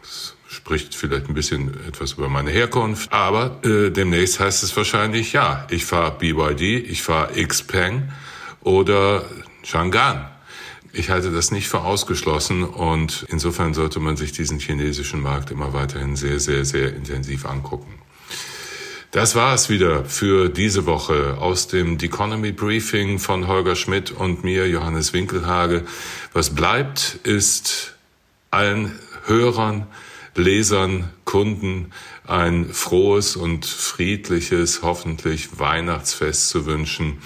[0.00, 3.12] Das spricht vielleicht ein bisschen etwas über meine Herkunft.
[3.12, 6.60] Aber äh, demnächst heißt es wahrscheinlich, ja, ich fahre BYD,
[6.90, 8.10] ich fahre Xpeng
[8.62, 9.24] oder
[9.64, 10.24] Chang'an.
[10.92, 15.72] Ich halte das nicht für ausgeschlossen und insofern sollte man sich diesen chinesischen Markt immer
[15.72, 18.00] weiterhin sehr, sehr, sehr intensiv angucken.
[19.12, 24.44] Das war es wieder für diese Woche aus dem Economy Briefing von Holger Schmidt und
[24.44, 25.84] mir, Johannes Winkelhage.
[26.32, 27.96] Was bleibt, ist
[28.52, 29.88] allen Hörern,
[30.36, 31.92] Lesern, Kunden
[32.24, 37.18] ein frohes und friedliches, hoffentlich Weihnachtsfest zu wünschen.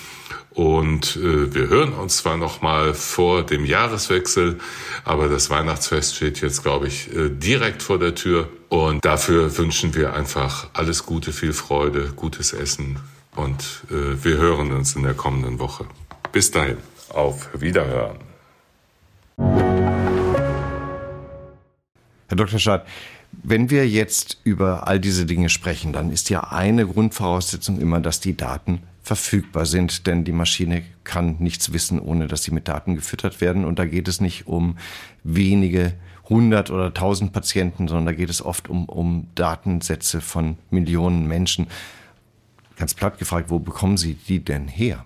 [0.54, 4.60] Und äh, wir hören uns zwar noch mal vor dem Jahreswechsel,
[5.04, 8.48] aber das Weihnachtsfest steht jetzt, glaube ich, äh, direkt vor der Tür.
[8.68, 13.00] Und dafür wünschen wir einfach alles Gute, viel Freude, gutes Essen.
[13.34, 15.86] Und äh, wir hören uns in der kommenden Woche.
[16.30, 16.76] Bis dahin,
[17.08, 18.18] auf Wiederhören.
[22.28, 22.60] Herr Dr.
[22.60, 22.86] Schad,
[23.42, 28.20] wenn wir jetzt über all diese Dinge sprechen, dann ist ja eine Grundvoraussetzung immer, dass
[28.20, 32.94] die Daten verfügbar sind, denn die Maschine kann nichts wissen, ohne dass sie mit Daten
[32.94, 33.66] gefüttert werden.
[33.66, 34.78] Und da geht es nicht um
[35.22, 35.92] wenige
[36.24, 41.66] 100 oder 1000 Patienten, sondern da geht es oft um, um Datensätze von Millionen Menschen.
[42.76, 45.04] Ganz platt gefragt, wo bekommen Sie die denn her?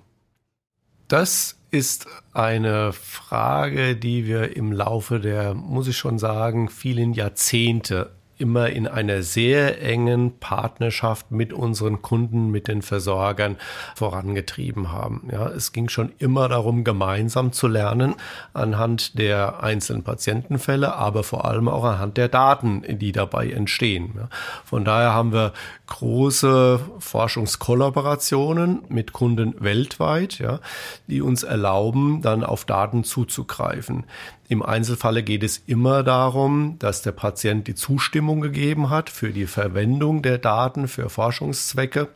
[1.09, 8.13] Das ist eine Frage, die wir im Laufe der, muss ich schon sagen, vielen Jahrzehnte
[8.39, 13.57] immer in einer sehr engen Partnerschaft mit unseren Kunden, mit den Versorgern
[13.95, 15.29] vorangetrieben haben.
[15.33, 18.15] Ja, es ging schon immer darum, gemeinsam zu lernen
[18.55, 24.29] anhand der einzelnen Patientenfälle, aber vor allem auch anhand der Daten, die dabei entstehen.
[24.65, 25.53] Von daher haben wir
[25.89, 30.61] große Forschungskollaborationen mit Kunden weltweit, ja,
[31.07, 34.05] die uns erlauben, dann auf Daten zuzugreifen.
[34.49, 39.47] Im Einzelfalle geht es immer darum, dass der Patient die Zustimmung gegeben hat für die
[39.47, 42.09] Verwendung der Daten für Forschungszwecke.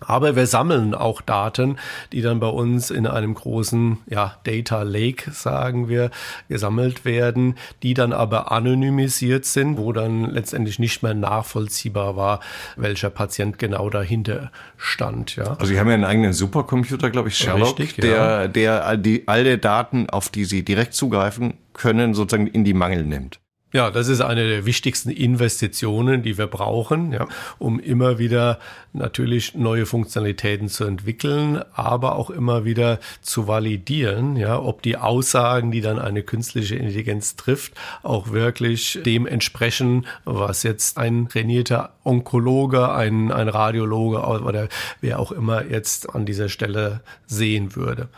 [0.00, 1.76] Aber wir sammeln auch Daten,
[2.12, 6.10] die dann bei uns in einem großen ja, Data Lake, sagen wir,
[6.48, 12.40] gesammelt werden, die dann aber anonymisiert sind, wo dann letztendlich nicht mehr nachvollziehbar war,
[12.76, 15.36] welcher Patient genau dahinter stand.
[15.36, 15.52] Ja.
[15.52, 18.48] Also Sie haben ja einen eigenen Supercomputer, glaube ich, Sherlock, Richtig, der, ja.
[18.48, 23.04] der all die, alle Daten, auf die Sie direkt zugreifen können, sozusagen in die Mangel
[23.04, 23.40] nimmt.
[23.72, 28.58] Ja, das ist eine der wichtigsten Investitionen, die wir brauchen, ja, um immer wieder
[28.92, 35.70] natürlich neue Funktionalitäten zu entwickeln, aber auch immer wieder zu validieren, ja, ob die Aussagen,
[35.70, 42.90] die dann eine künstliche Intelligenz trifft, auch wirklich dem entsprechen, was jetzt ein trainierter Onkologe,
[42.90, 44.68] ein, ein Radiologe oder
[45.00, 48.08] wer auch immer jetzt an dieser Stelle sehen würde.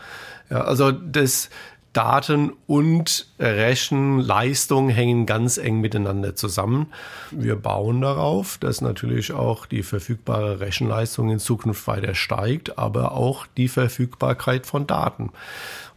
[0.49, 1.49] Ja, also das,
[1.93, 6.87] Daten und Rechenleistung hängen ganz eng miteinander zusammen.
[7.29, 13.45] Wir bauen darauf, dass natürlich auch die verfügbare Rechenleistung in Zukunft weiter steigt, aber auch
[13.57, 15.31] die Verfügbarkeit von Daten.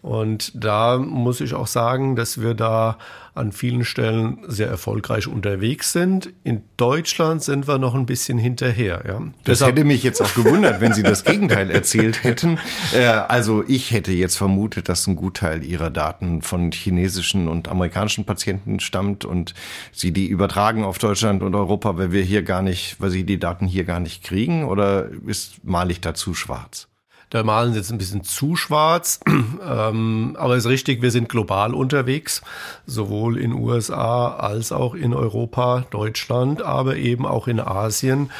[0.06, 2.96] Und da muss ich auch sagen, dass wir da
[3.34, 6.32] an vielen Stellen sehr erfolgreich unterwegs sind.
[6.44, 9.02] In Deutschland sind wir noch ein bisschen hinterher.
[9.04, 9.18] Ja.
[9.18, 12.58] Das Deshalb hätte mich jetzt auch gewundert, wenn Sie das Gegenteil erzählt hätten.
[12.94, 18.24] Äh, also ich hätte jetzt vermutet, dass ein Gutteil Ihrer Daten von chinesischen und amerikanischen
[18.24, 19.54] Patienten stammt und
[19.92, 23.38] Sie die übertragen auf Deutschland und Europa, weil wir hier gar nicht, weil Sie die
[23.38, 26.86] Daten hier gar nicht kriegen oder ist malig dazu schwarz?
[27.30, 29.20] Da malen sie jetzt ein bisschen zu schwarz.
[29.28, 32.42] ähm, aber es ist richtig, wir sind global unterwegs,
[32.86, 38.30] sowohl in USA als auch in Europa, Deutschland, aber eben auch in Asien,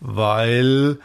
[0.00, 0.98] weil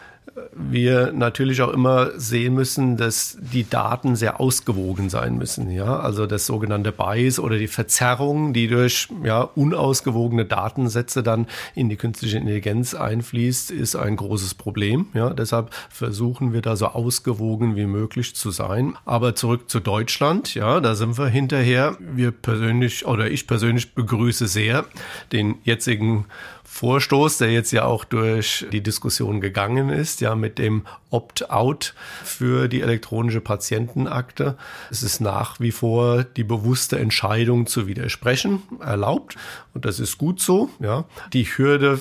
[0.54, 5.72] wir natürlich auch immer sehen müssen, dass die Daten sehr ausgewogen sein müssen.
[5.72, 11.90] Ja, also das sogenannte Bias oder die Verzerrung, die durch ja, unausgewogene Datensätze dann in
[11.90, 15.08] die künstliche Intelligenz einfließt, ist ein großes Problem.
[15.14, 18.96] Ja, deshalb versuchen wir da so ausgewogen wie möglich zu sein.
[19.06, 20.56] Aber zurück zu Deutschland.
[20.56, 21.98] Ja, da sind wir hinterher.
[22.00, 24.86] Wir persönlich oder ich persönlich begrüße sehr
[25.32, 26.26] den jetzigen
[26.74, 32.68] Vorstoß, der jetzt ja auch durch die Diskussion gegangen ist, ja, mit dem Opt-out für
[32.68, 34.58] die elektronische Patientenakte.
[34.90, 39.36] Es ist nach wie vor die bewusste Entscheidung zu widersprechen erlaubt.
[39.74, 41.06] Und das ist gut so, ja.
[41.34, 42.00] Die Hürde,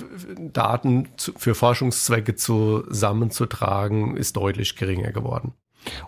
[0.52, 5.54] Daten für Forschungszwecke zusammenzutragen, ist deutlich geringer geworden.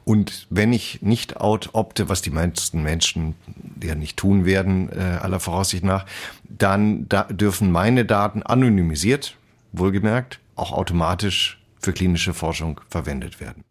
[0.04, 3.34] Und wenn ich nicht out opte, was die meisten Menschen
[3.82, 6.04] ja nicht tun werden, äh, aller Voraussicht nach,
[6.48, 9.36] dann da dürfen meine Daten anonymisiert,
[9.72, 13.64] wohlgemerkt, auch automatisch für klinische Forschung verwendet werden.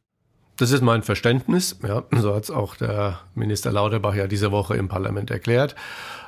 [0.58, 1.80] Das ist mein Verständnis.
[1.82, 5.76] Ja, so hat es auch der Minister Lauterbach ja diese Woche im Parlament erklärt.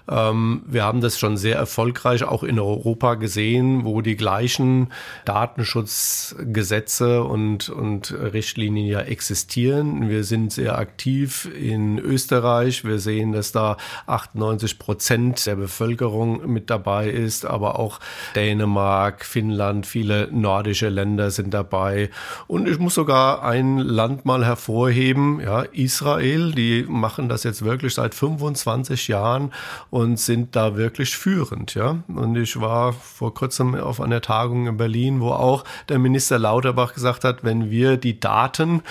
[0.10, 4.90] Ähm, wir haben das schon sehr erfolgreich auch in Europa gesehen, wo die gleichen
[5.26, 10.10] Datenschutzgesetze und, und Richtlinien ja existieren.
[10.10, 12.84] Wir sind sehr aktiv in Österreich.
[12.84, 13.78] Wir sehen, dass da
[14.08, 18.00] 98 Prozent der Bevölkerung mit dabei ist, aber auch
[18.36, 22.10] Dänemark, Finnland, viele nordische Länder sind dabei.
[22.48, 27.94] Und ich muss sogar ein Land mal hervorheben, ja, Israel, die machen das jetzt wirklich
[27.94, 29.52] seit 25 Jahren
[29.94, 32.04] und sind da wirklich führend, ja.
[32.08, 36.96] Und ich war vor kurzem auf einer Tagung in Berlin, wo auch der Minister Lauterbach
[36.96, 38.82] gesagt hat, wenn wir die Daten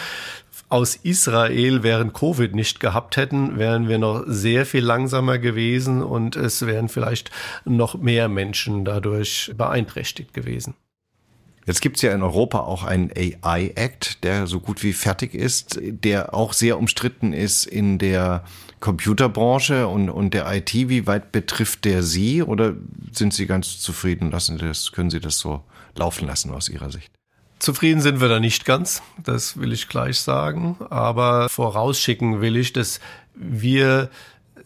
[0.69, 6.37] aus Israel während Covid nicht gehabt hätten, wären wir noch sehr viel langsamer gewesen und
[6.37, 7.33] es wären vielleicht
[7.65, 10.75] noch mehr Menschen dadurch beeinträchtigt gewesen.
[11.67, 16.33] Jetzt gibt's ja in Europa auch einen AI-Act, der so gut wie fertig ist, der
[16.33, 18.45] auch sehr umstritten ist in der
[18.83, 20.75] Computerbranche und, und der IT.
[20.75, 22.75] Wie weit betrifft der Sie oder
[23.13, 24.31] sind Sie ganz zufrieden?
[24.31, 25.63] Lassen das, können Sie das so
[25.95, 27.11] laufen lassen aus Ihrer Sicht?
[27.59, 30.77] Zufrieden sind wir da nicht ganz, das will ich gleich sagen.
[30.91, 32.99] Aber vorausschicken will ich, dass
[33.35, 34.11] wir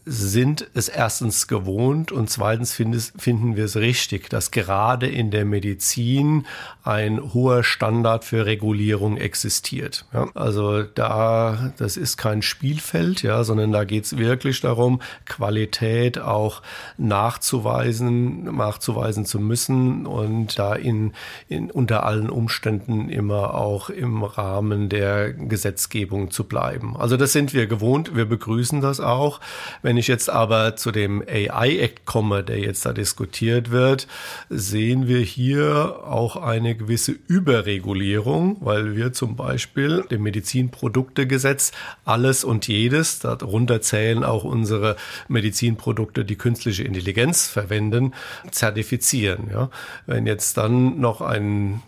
[0.05, 6.47] sind es erstens gewohnt und zweitens finden wir es richtig, dass gerade in der Medizin
[6.83, 10.07] ein hoher Standard für Regulierung existiert.
[10.13, 16.19] Ja, also da, das ist kein Spielfeld, ja, sondern da geht es wirklich darum, Qualität
[16.19, 16.63] auch
[16.97, 21.13] nachzuweisen, nachzuweisen zu müssen und da in,
[21.49, 26.97] in unter allen Umständen immer auch im Rahmen der Gesetzgebung zu bleiben.
[26.97, 29.41] Also das sind wir gewohnt, wir begrüßen das auch.
[29.87, 34.09] Wenn ich jetzt aber zu dem AI Act komme, der jetzt da diskutiert wird,
[34.51, 41.71] sehen wir hier auch eine gewisse Überregulierung, weil wir zum Beispiel dem Medizinproduktegesetz
[42.05, 44.97] alles und jedes, darunter zählen auch unsere
[45.29, 48.13] Medizinprodukte, die künstliche Intelligenz verwenden,
[48.51, 49.51] zertifizieren.
[49.53, 49.71] Ja.
[50.07, 51.81] Wenn jetzt dann noch eine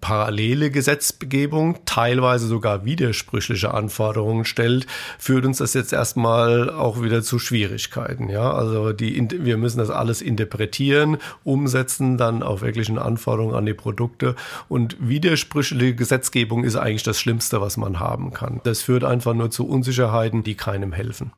[0.00, 4.88] parallele Gesetzgebung, teilweise sogar widersprüchliche Anforderungen stellt,
[5.20, 8.28] führt uns das jetzt erstmal auch wieder zu Schwierigkeiten.
[8.28, 13.74] Ja, also die, wir müssen das alles interpretieren, umsetzen, dann auch wirklichen Anforderungen an die
[13.74, 14.34] Produkte.
[14.68, 18.60] Und widersprüchliche Gesetzgebung ist eigentlich das Schlimmste, was man haben kann.
[18.64, 21.32] Das führt einfach nur zu Unsicherheiten, die keinem helfen.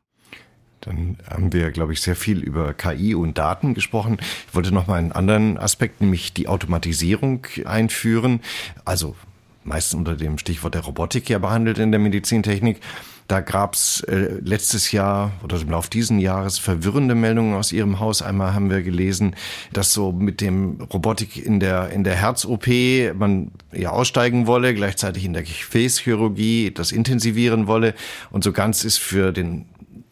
[0.81, 4.17] Dann haben wir, glaube ich, sehr viel über KI und Daten gesprochen.
[4.47, 8.41] Ich wollte noch mal einen anderen Aspekt, nämlich die Automatisierung einführen.
[8.85, 9.15] Also
[9.63, 12.79] meist unter dem Stichwort der Robotik ja behandelt in der Medizintechnik.
[13.27, 18.21] Da gab's äh, letztes Jahr oder im Laufe diesen Jahres verwirrende Meldungen aus Ihrem Haus.
[18.21, 19.35] Einmal haben wir gelesen,
[19.73, 22.67] dass so mit dem Robotik in der, in der Herz-OP
[23.15, 27.95] man ja aussteigen wolle, gleichzeitig in der Gefäßchirurgie das intensivieren wolle.
[28.31, 29.65] Und so ganz ist für den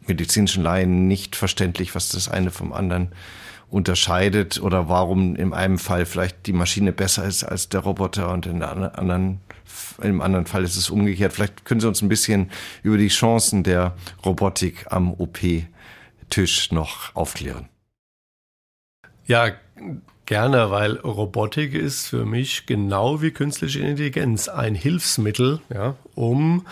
[0.08, 3.10] medizinischen Laien nicht verständlich, was das eine vom anderen
[3.76, 8.46] unterscheidet oder warum in einem Fall vielleicht die Maschine besser ist als der Roboter und
[8.46, 9.42] in der anderen,
[10.02, 11.34] im anderen Fall ist es umgekehrt.
[11.34, 12.52] Vielleicht können Sie uns ein bisschen
[12.84, 13.94] über die Chancen der
[14.26, 17.68] Robotik am OP-Tisch noch aufklären.
[19.28, 19.52] Ja,
[20.26, 26.66] Gerne, weil Robotik ist für mich genau wie künstliche Intelligenz ein Hilfsmittel, ja, um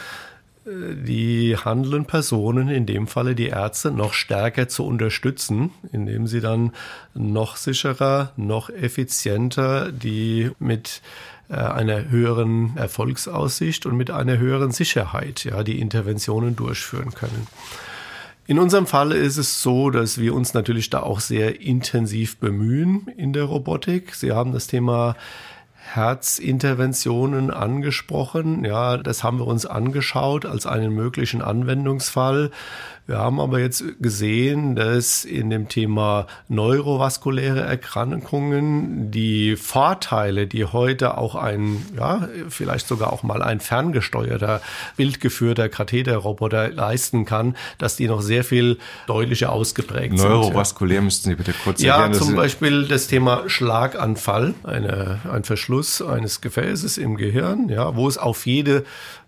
[0.66, 6.72] die handelnden Personen, in dem Falle die Ärzte, noch stärker zu unterstützen, indem sie dann
[7.14, 11.02] noch sicherer, noch effizienter die mit
[11.50, 17.48] äh, einer höheren Erfolgsaussicht und mit einer höheren Sicherheit ja die Interventionen durchführen können.
[18.46, 23.08] In unserem Fall ist es so, dass wir uns natürlich da auch sehr intensiv bemühen
[23.18, 24.16] in der Robotik.
[24.16, 25.16] Sie haben das Thema
[25.92, 28.66] Herzinterventionen angesprochen.
[28.66, 32.52] Ja, das haben wir uns angeschaut als einen möglichen Anwendungsfall.
[33.06, 41.18] Wir haben aber jetzt gesehen, dass in dem Thema neurovaskuläre Erkrankungen die Vorteile, die heute
[41.18, 44.62] auch ein, ja, vielleicht sogar auch mal ein ferngesteuerter,
[44.96, 50.30] bildgeführter Katheterroboter leisten kann, dass die noch sehr viel deutlicher ausgeprägt Neurovaskulär sind.
[50.30, 52.14] Neurovaskulär müssten Sie bitte kurz erklären.
[52.14, 58.08] Ja, zum Beispiel das Thema Schlaganfall, eine, ein Verschluss eines Gefäßes im Gehirn, ja, wo
[58.08, 58.86] es auf jede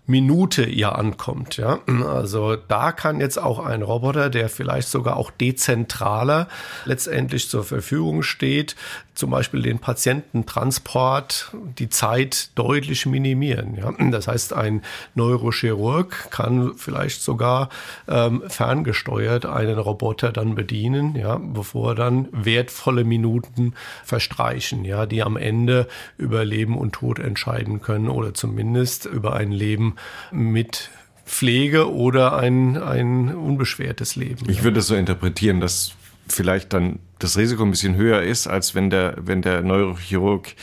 [0.08, 1.58] Minute ihr ankommt.
[1.58, 1.80] Ja?
[2.08, 6.48] Also da kann jetzt auch ein Roboter, der vielleicht sogar auch dezentraler
[6.86, 8.76] letztendlich zur Verfügung steht,
[9.16, 13.76] zum Beispiel den Patiententransport, die Zeit deutlich minimieren.
[13.76, 13.92] Ja?
[14.12, 14.82] Das heißt, ein
[15.16, 17.70] Neurochirurg kann vielleicht sogar
[18.08, 25.38] ähm, ferngesteuert einen Roboter dann bedienen, ja, bevor dann wertvolle Minuten verstreichen, ja, die am
[25.38, 25.88] Ende
[26.18, 29.96] über Leben und Tod entscheiden können oder zumindest über ein Leben
[30.32, 30.90] mit
[31.26, 34.48] Pflege oder ein, ein unbeschwertes Leben.
[34.50, 35.94] Ich würde es so interpretieren, dass
[36.28, 40.54] vielleicht dann das Risiko ein bisschen höher ist, als wenn der, wenn der Neurochirurg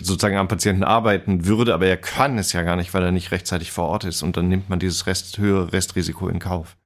[0.00, 3.32] sozusagen am Patienten arbeiten würde, aber er kann es ja gar nicht, weil er nicht
[3.32, 6.76] rechtzeitig vor Ort ist und dann nimmt man dieses Rest, höhere Restrisiko in Kauf.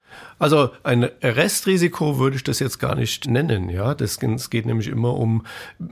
[0.43, 3.69] Also ein Restrisiko würde ich das jetzt gar nicht nennen.
[3.69, 5.47] Ja, das, es geht nämlich immer um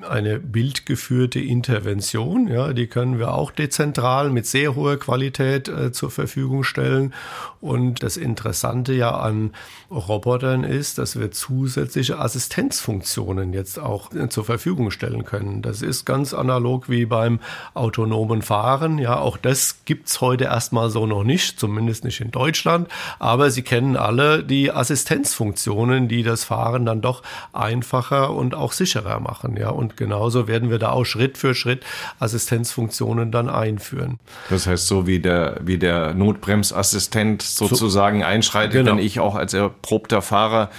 [0.09, 2.48] eine bildgeführte Intervention.
[2.48, 7.14] Ja, die können wir auch dezentral mit sehr hoher Qualität äh, zur Verfügung stellen.
[7.61, 9.53] Und das Interessante ja an
[9.88, 15.62] Robotern ist, dass wir zusätzliche Assistenzfunktionen jetzt auch äh, zur Verfügung stellen können.
[15.62, 17.38] Das ist ganz analog wie beim
[17.74, 18.98] autonomen Fahren.
[18.98, 22.88] Ja, auch das gibt's heute erstmal so noch nicht, zumindest nicht in Deutschland.
[23.20, 27.22] Aber Sie kennen alle die Assistenzfunktionen, die das Fahren dann doch
[27.53, 29.57] einfacher und auch sicherer machen.
[29.57, 31.84] Ja, und genauso werden wir da auch Schritt für Schritt
[32.18, 34.18] Assistenzfunktionen dann einführen.
[34.49, 38.93] Das heißt, so wie der, wie der Notbremsassistent sozusagen so, einschreitet, genau.
[38.93, 40.70] wenn ich auch als erprobter Fahrer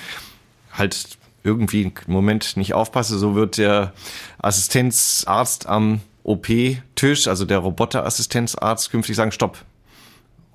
[0.73, 3.93] halt irgendwie im Moment nicht aufpasse, so wird der
[4.39, 9.57] Assistenzarzt am OP-Tisch, also der Roboterassistenzarzt, künftig sagen, stopp,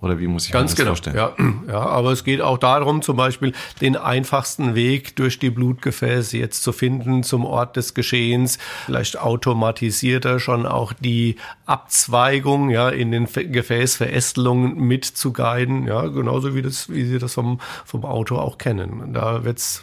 [0.03, 0.89] Oder wie muss ich Ganz mir das genau.
[0.91, 1.17] vorstellen?
[1.17, 1.35] Ja,
[1.69, 6.63] ja, aber es geht auch darum, zum Beispiel den einfachsten Weg durch die Blutgefäße jetzt
[6.63, 8.59] zu finden zum Ort des Geschehens.
[8.85, 15.87] Vielleicht automatisiert er schon auch die Abzweigung ja, in den Gefäßverästelungen mit zu guiden.
[15.87, 19.15] Ja, genauso wie, das, wie Sie das vom, vom Auto auch kennen.
[19.15, 19.83] Da wird's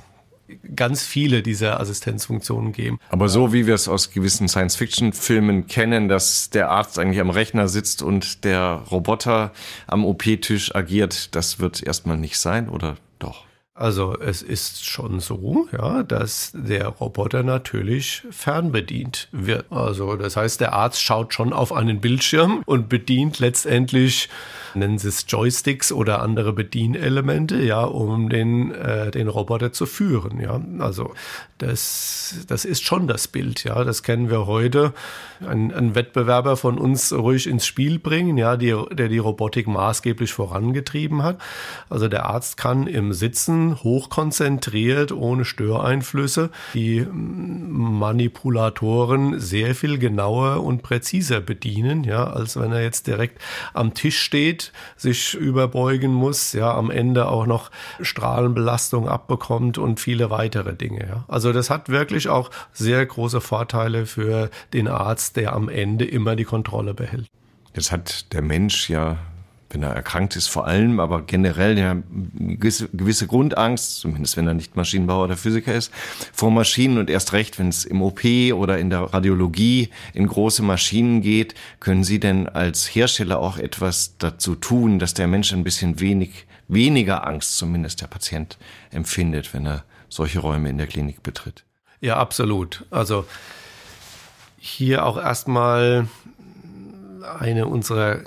[0.75, 2.99] ganz viele dieser Assistenzfunktionen geben.
[3.09, 7.67] Aber so wie wir es aus gewissen Science-Fiction-Filmen kennen, dass der Arzt eigentlich am Rechner
[7.67, 9.51] sitzt und der Roboter
[9.87, 13.45] am OP-Tisch agiert, das wird erstmal nicht sein, oder doch?
[13.75, 19.65] Also es ist schon so, ja, dass der Roboter natürlich fernbedient wird.
[19.71, 24.29] Also das heißt, der Arzt schaut schon auf einen Bildschirm und bedient letztendlich,
[24.75, 30.39] nennen Sie es Joysticks oder andere Bedienelemente, ja, um den, äh, den Roboter zu führen.
[30.39, 31.13] Ja, also
[31.57, 34.93] das, das ist schon das Bild, ja, das kennen wir heute.
[35.45, 40.33] Ein, ein Wettbewerber von uns ruhig ins Spiel bringen, ja, die, der die Robotik maßgeblich
[40.33, 41.39] vorangetrieben hat.
[41.89, 50.83] Also der Arzt kann im Sitzen hochkonzentriert, ohne Störeinflüsse, die Manipulatoren sehr viel genauer und
[50.83, 53.39] präziser bedienen, ja, als wenn er jetzt direkt
[53.73, 54.62] am Tisch steht,
[54.95, 61.25] sich überbeugen muss, ja, am Ende auch noch Strahlenbelastung abbekommt und viele weitere Dinge, ja.
[61.27, 66.35] Also das hat wirklich auch sehr große Vorteile für den Arzt, der am Ende immer
[66.35, 67.27] die Kontrolle behält.
[67.75, 69.17] Jetzt hat der Mensch ja
[69.73, 71.97] wenn er erkrankt ist vor allem, aber generell ja
[72.33, 75.91] gewisse, gewisse Grundangst, zumindest wenn er nicht Maschinenbauer oder Physiker ist,
[76.31, 80.63] vor Maschinen und erst recht, wenn es im OP oder in der Radiologie in große
[80.63, 85.63] Maschinen geht, können Sie denn als Hersteller auch etwas dazu tun, dass der Mensch ein
[85.63, 88.57] bisschen wenig, weniger Angst zumindest der Patient
[88.91, 91.63] empfindet, wenn er solche Räume in der Klinik betritt?
[91.99, 92.85] Ja, absolut.
[92.91, 93.25] Also
[94.59, 96.07] hier auch erstmal
[97.39, 98.19] eine unserer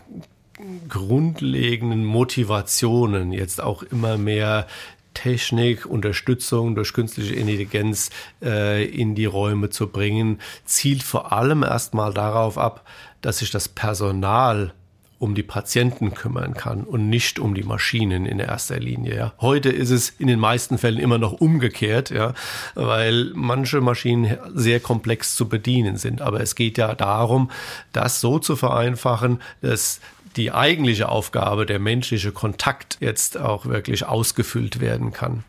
[0.88, 4.66] grundlegenden Motivationen jetzt auch immer mehr
[5.14, 8.11] Technik, Unterstützung durch künstliche Intelligenz
[8.42, 12.86] äh, in die Räume zu bringen, zielt vor allem erstmal darauf ab,
[13.22, 14.74] dass sich das Personal
[15.18, 19.16] um die Patienten kümmern kann und nicht um die Maschinen in erster Linie.
[19.16, 19.32] Ja.
[19.40, 22.34] Heute ist es in den meisten Fällen immer noch umgekehrt, ja,
[22.74, 26.20] weil manche Maschinen sehr komplex zu bedienen sind.
[26.20, 27.50] Aber es geht ja darum,
[27.92, 30.00] das so zu vereinfachen, dass
[30.37, 35.45] die eigentliche Aufgabe, der menschliche Kontakt jetzt auch wirklich ausgefüllt werden kann.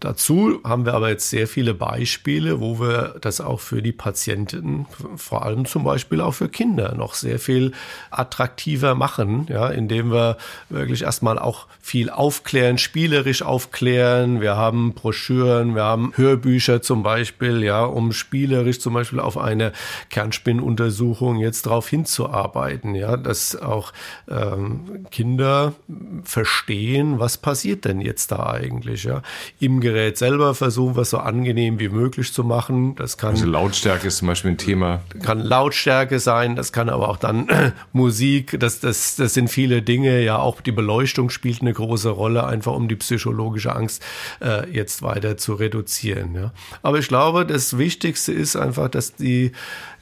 [0.00, 4.86] Dazu haben wir aber jetzt sehr viele Beispiele, wo wir das auch für die Patienten,
[5.16, 7.72] vor allem zum Beispiel auch für Kinder, noch sehr viel
[8.10, 10.36] attraktiver machen, ja, indem wir
[10.68, 14.40] wirklich erstmal auch viel aufklären, spielerisch aufklären.
[14.40, 19.72] Wir haben Broschüren, wir haben Hörbücher zum Beispiel, ja, um spielerisch zum Beispiel auf eine
[20.10, 23.92] Kernspinnuntersuchung jetzt darauf hinzuarbeiten, ja, dass auch
[24.28, 25.72] ähm, Kinder
[26.22, 29.22] verstehen, was passiert denn jetzt da eigentlich, ja,
[29.58, 32.94] im Gerät selber versuchen es so angenehm wie möglich zu machen.
[32.96, 35.00] Das kann also Lautstärke ist zum Beispiel ein Thema.
[35.22, 37.48] Kann Lautstärke sein, das kann aber auch dann
[37.92, 38.60] Musik.
[38.60, 40.22] Das, das, das sind viele Dinge.
[40.22, 44.04] Ja, auch die Beleuchtung spielt eine große Rolle, einfach um die psychologische Angst
[44.42, 46.34] äh, jetzt weiter zu reduzieren.
[46.34, 46.52] Ja.
[46.82, 49.52] Aber ich glaube, das Wichtigste ist einfach, dass die,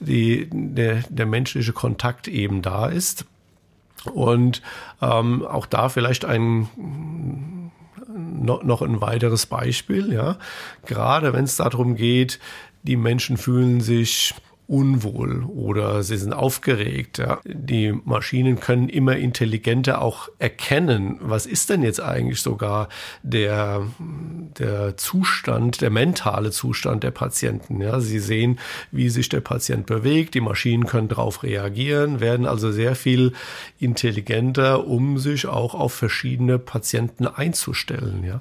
[0.00, 3.24] die, der, der menschliche Kontakt eben da ist.
[4.12, 4.62] Und
[5.00, 6.68] ähm, auch da vielleicht ein
[8.16, 10.38] noch ein weiteres Beispiel, ja.
[10.86, 12.38] Gerade wenn es darum geht,
[12.82, 14.34] die Menschen fühlen sich
[14.68, 17.18] unwohl oder sie sind aufgeregt.
[17.18, 17.38] Ja.
[17.44, 22.88] Die Maschinen können immer intelligenter auch erkennen, was ist denn jetzt eigentlich sogar
[23.22, 23.86] der,
[24.58, 27.80] der Zustand, der mentale Zustand der Patienten.
[27.80, 28.00] Ja.
[28.00, 28.58] Sie sehen,
[28.90, 33.32] wie sich der Patient bewegt, die Maschinen können darauf reagieren, werden also sehr viel
[33.78, 38.24] intelligenter, um sich auch auf verschiedene Patienten einzustellen.
[38.24, 38.40] Ja.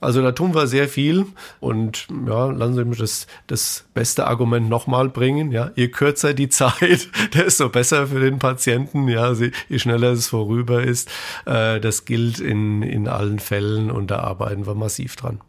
[0.00, 1.26] Also da tun wir sehr viel
[1.60, 5.52] und ja, lassen Sie mich das, das beste Argument nochmal bringen.
[5.52, 9.08] Ja, je kürzer die Zeit, desto besser für den Patienten.
[9.08, 11.10] Ja, je schneller es vorüber ist.
[11.44, 15.40] Äh, das gilt in, in allen Fällen und da arbeiten wir massiv dran.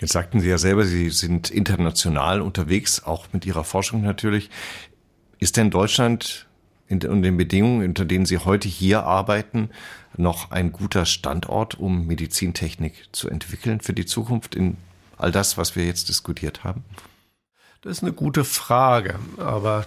[0.00, 4.50] Jetzt sagten Sie ja selber, Sie sind international unterwegs, auch mit Ihrer Forschung natürlich.
[5.38, 6.48] Ist denn Deutschland
[6.88, 9.70] in den Bedingungen, unter denen Sie heute hier arbeiten,
[10.16, 14.76] noch ein guter Standort, um Medizintechnik zu entwickeln für die Zukunft in
[15.16, 16.84] all das, was wir jetzt diskutiert haben?
[17.82, 19.84] Das ist eine gute Frage, aber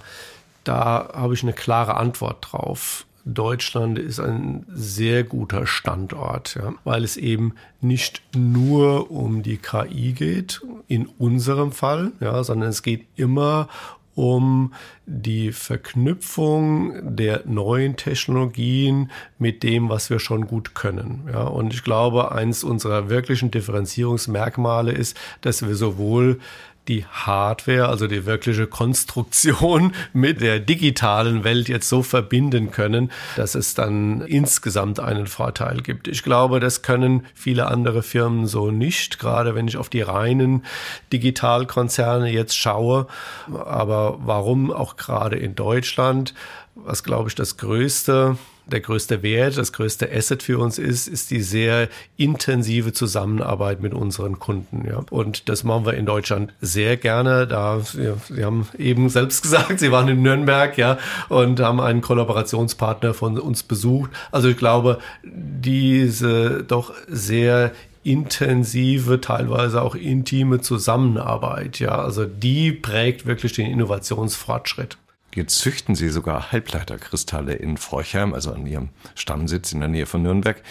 [0.65, 3.05] da habe ich eine klare Antwort drauf.
[3.23, 10.11] Deutschland ist ein sehr guter Standort, ja, weil es eben nicht nur um die KI
[10.11, 13.69] geht, in unserem Fall, ja, sondern es geht immer
[14.13, 14.73] um
[15.05, 21.29] die Verknüpfung der neuen Technologien mit dem, was wir schon gut können.
[21.31, 26.39] Ja, und ich glaube, eins unserer wirklichen Differenzierungsmerkmale ist, dass wir sowohl
[26.87, 33.55] die Hardware, also die wirkliche Konstruktion mit der digitalen Welt jetzt so verbinden können, dass
[33.55, 36.07] es dann insgesamt einen Vorteil gibt.
[36.07, 40.63] Ich glaube, das können viele andere Firmen so nicht, gerade wenn ich auf die reinen
[41.11, 43.07] Digitalkonzerne jetzt schaue.
[43.51, 46.33] Aber warum auch gerade in Deutschland?
[46.75, 51.31] Was glaube ich das größte der größte Wert, das größte Asset für uns ist, ist
[51.31, 51.87] die sehr
[52.17, 54.85] intensive Zusammenarbeit mit unseren Kunden.
[54.87, 55.03] Ja.
[55.09, 57.47] Und das machen wir in Deutschland sehr gerne.
[57.47, 60.97] Da, ja, Sie haben eben selbst gesagt, Sie waren in Nürnberg, ja,
[61.29, 64.09] und haben einen Kollaborationspartner von uns besucht.
[64.31, 67.71] Also ich glaube, diese doch sehr
[68.03, 74.97] intensive, teilweise auch intime Zusammenarbeit, ja, also die prägt wirklich den Innovationsfortschritt.
[75.35, 80.23] Jetzt züchten Sie sogar Halbleiterkristalle in Forchheim, also an Ihrem Stammsitz in der Nähe von
[80.23, 80.63] Nürnberg.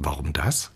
[0.00, 0.71] Warum das?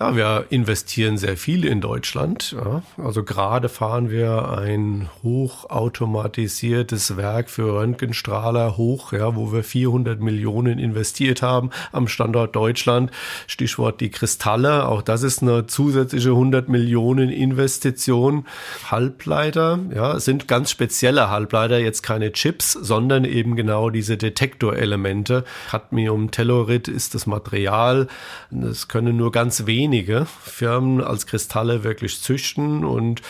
[0.00, 2.56] Ja, wir investieren sehr viel in Deutschland.
[2.58, 2.82] Ja.
[2.98, 10.80] Also gerade fahren wir ein hochautomatisiertes Werk für Röntgenstrahler hoch, ja, wo wir 400 Millionen
[10.80, 13.12] investiert haben am Standort Deutschland.
[13.46, 14.88] Stichwort die Kristalle.
[14.88, 18.46] Auch das ist eine zusätzliche 100 Millionen Investition.
[18.90, 25.44] Halbleiter, ja, sind ganz spezielle Halbleiter, jetzt keine Chips, sondern eben genau diese Detektorelemente.
[25.70, 28.08] Cadmium, Tellurid ist das Material.
[28.50, 33.20] Das können nur ganz wenige wenige Firmen als Kristalle wirklich züchten und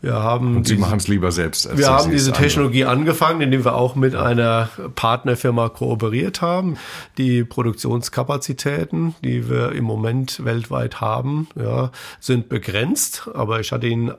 [0.00, 0.56] wir haben.
[0.56, 1.68] Und Sie machen es lieber selbst.
[1.68, 6.76] Als wir haben diese Technologie angefangen, indem wir auch mit einer Partnerfirma kooperiert haben.
[7.18, 13.30] Die Produktionskapazitäten, die wir im Moment weltweit haben, ja, sind begrenzt.
[13.32, 14.12] Aber ich hatte Ihnen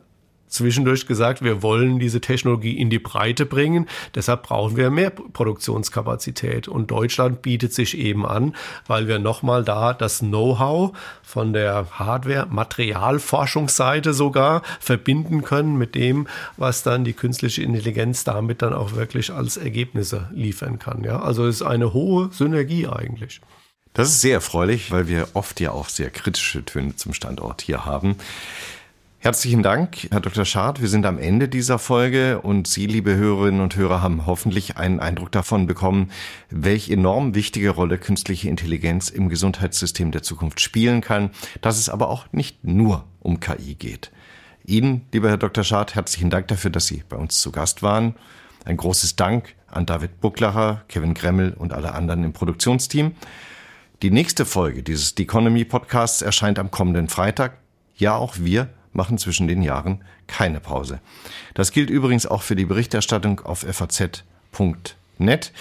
[0.54, 3.88] zwischendurch gesagt, wir wollen diese Technologie in die Breite bringen.
[4.16, 6.68] Deshalb brauchen wir mehr Produktionskapazität.
[6.68, 8.56] Und Deutschland bietet sich eben an,
[8.88, 16.28] weil wir nochmal da das Know-how von der Hardware, Materialforschungsseite sogar verbinden können mit dem,
[16.58, 21.04] was dann die künstliche Intelligenz damit dann auch wirklich als Ergebnisse liefern kann.
[21.04, 23.42] Ja, also es ist eine hohe Synergie eigentlich.
[23.94, 27.86] Das ist sehr erfreulich, weil wir oft ja auch sehr kritische Töne zum Standort hier
[27.86, 28.16] haben.
[29.24, 30.44] Herzlichen Dank, Herr Dr.
[30.44, 30.82] Schad.
[30.82, 35.00] Wir sind am Ende dieser Folge und Sie, liebe Hörerinnen und Hörer, haben hoffentlich einen
[35.00, 36.12] Eindruck davon bekommen,
[36.50, 41.30] welche enorm wichtige Rolle künstliche Intelligenz im Gesundheitssystem der Zukunft spielen kann,
[41.62, 44.12] dass es aber auch nicht nur um KI geht.
[44.66, 45.64] Ihnen, lieber Herr Dr.
[45.64, 48.16] Schad, herzlichen Dank dafür, dass Sie bei uns zu Gast waren.
[48.66, 53.14] Ein großes Dank an David Bucklacher, Kevin Gremmel und alle anderen im Produktionsteam.
[54.02, 57.60] Die nächste Folge dieses The Economy Podcasts erscheint am kommenden Freitag.
[57.96, 61.00] Ja, auch wir machen zwischen den Jahren keine Pause.
[61.54, 65.52] Das gilt übrigens auch für die Berichterstattung auf faz.net,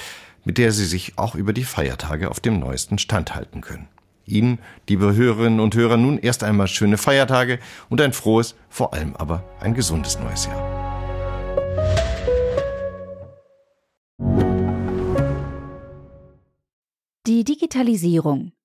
[0.45, 3.89] mit der Sie sich auch über die Feiertage auf dem neuesten Stand halten können.
[4.26, 4.59] Ihnen,
[4.89, 7.59] liebe Hörerinnen und Hörer, nun erst einmal schöne Feiertage
[7.89, 10.83] und ein frohes, vor allem aber ein gesundes neues Jahr.
[17.26, 18.53] Die Digitalisierung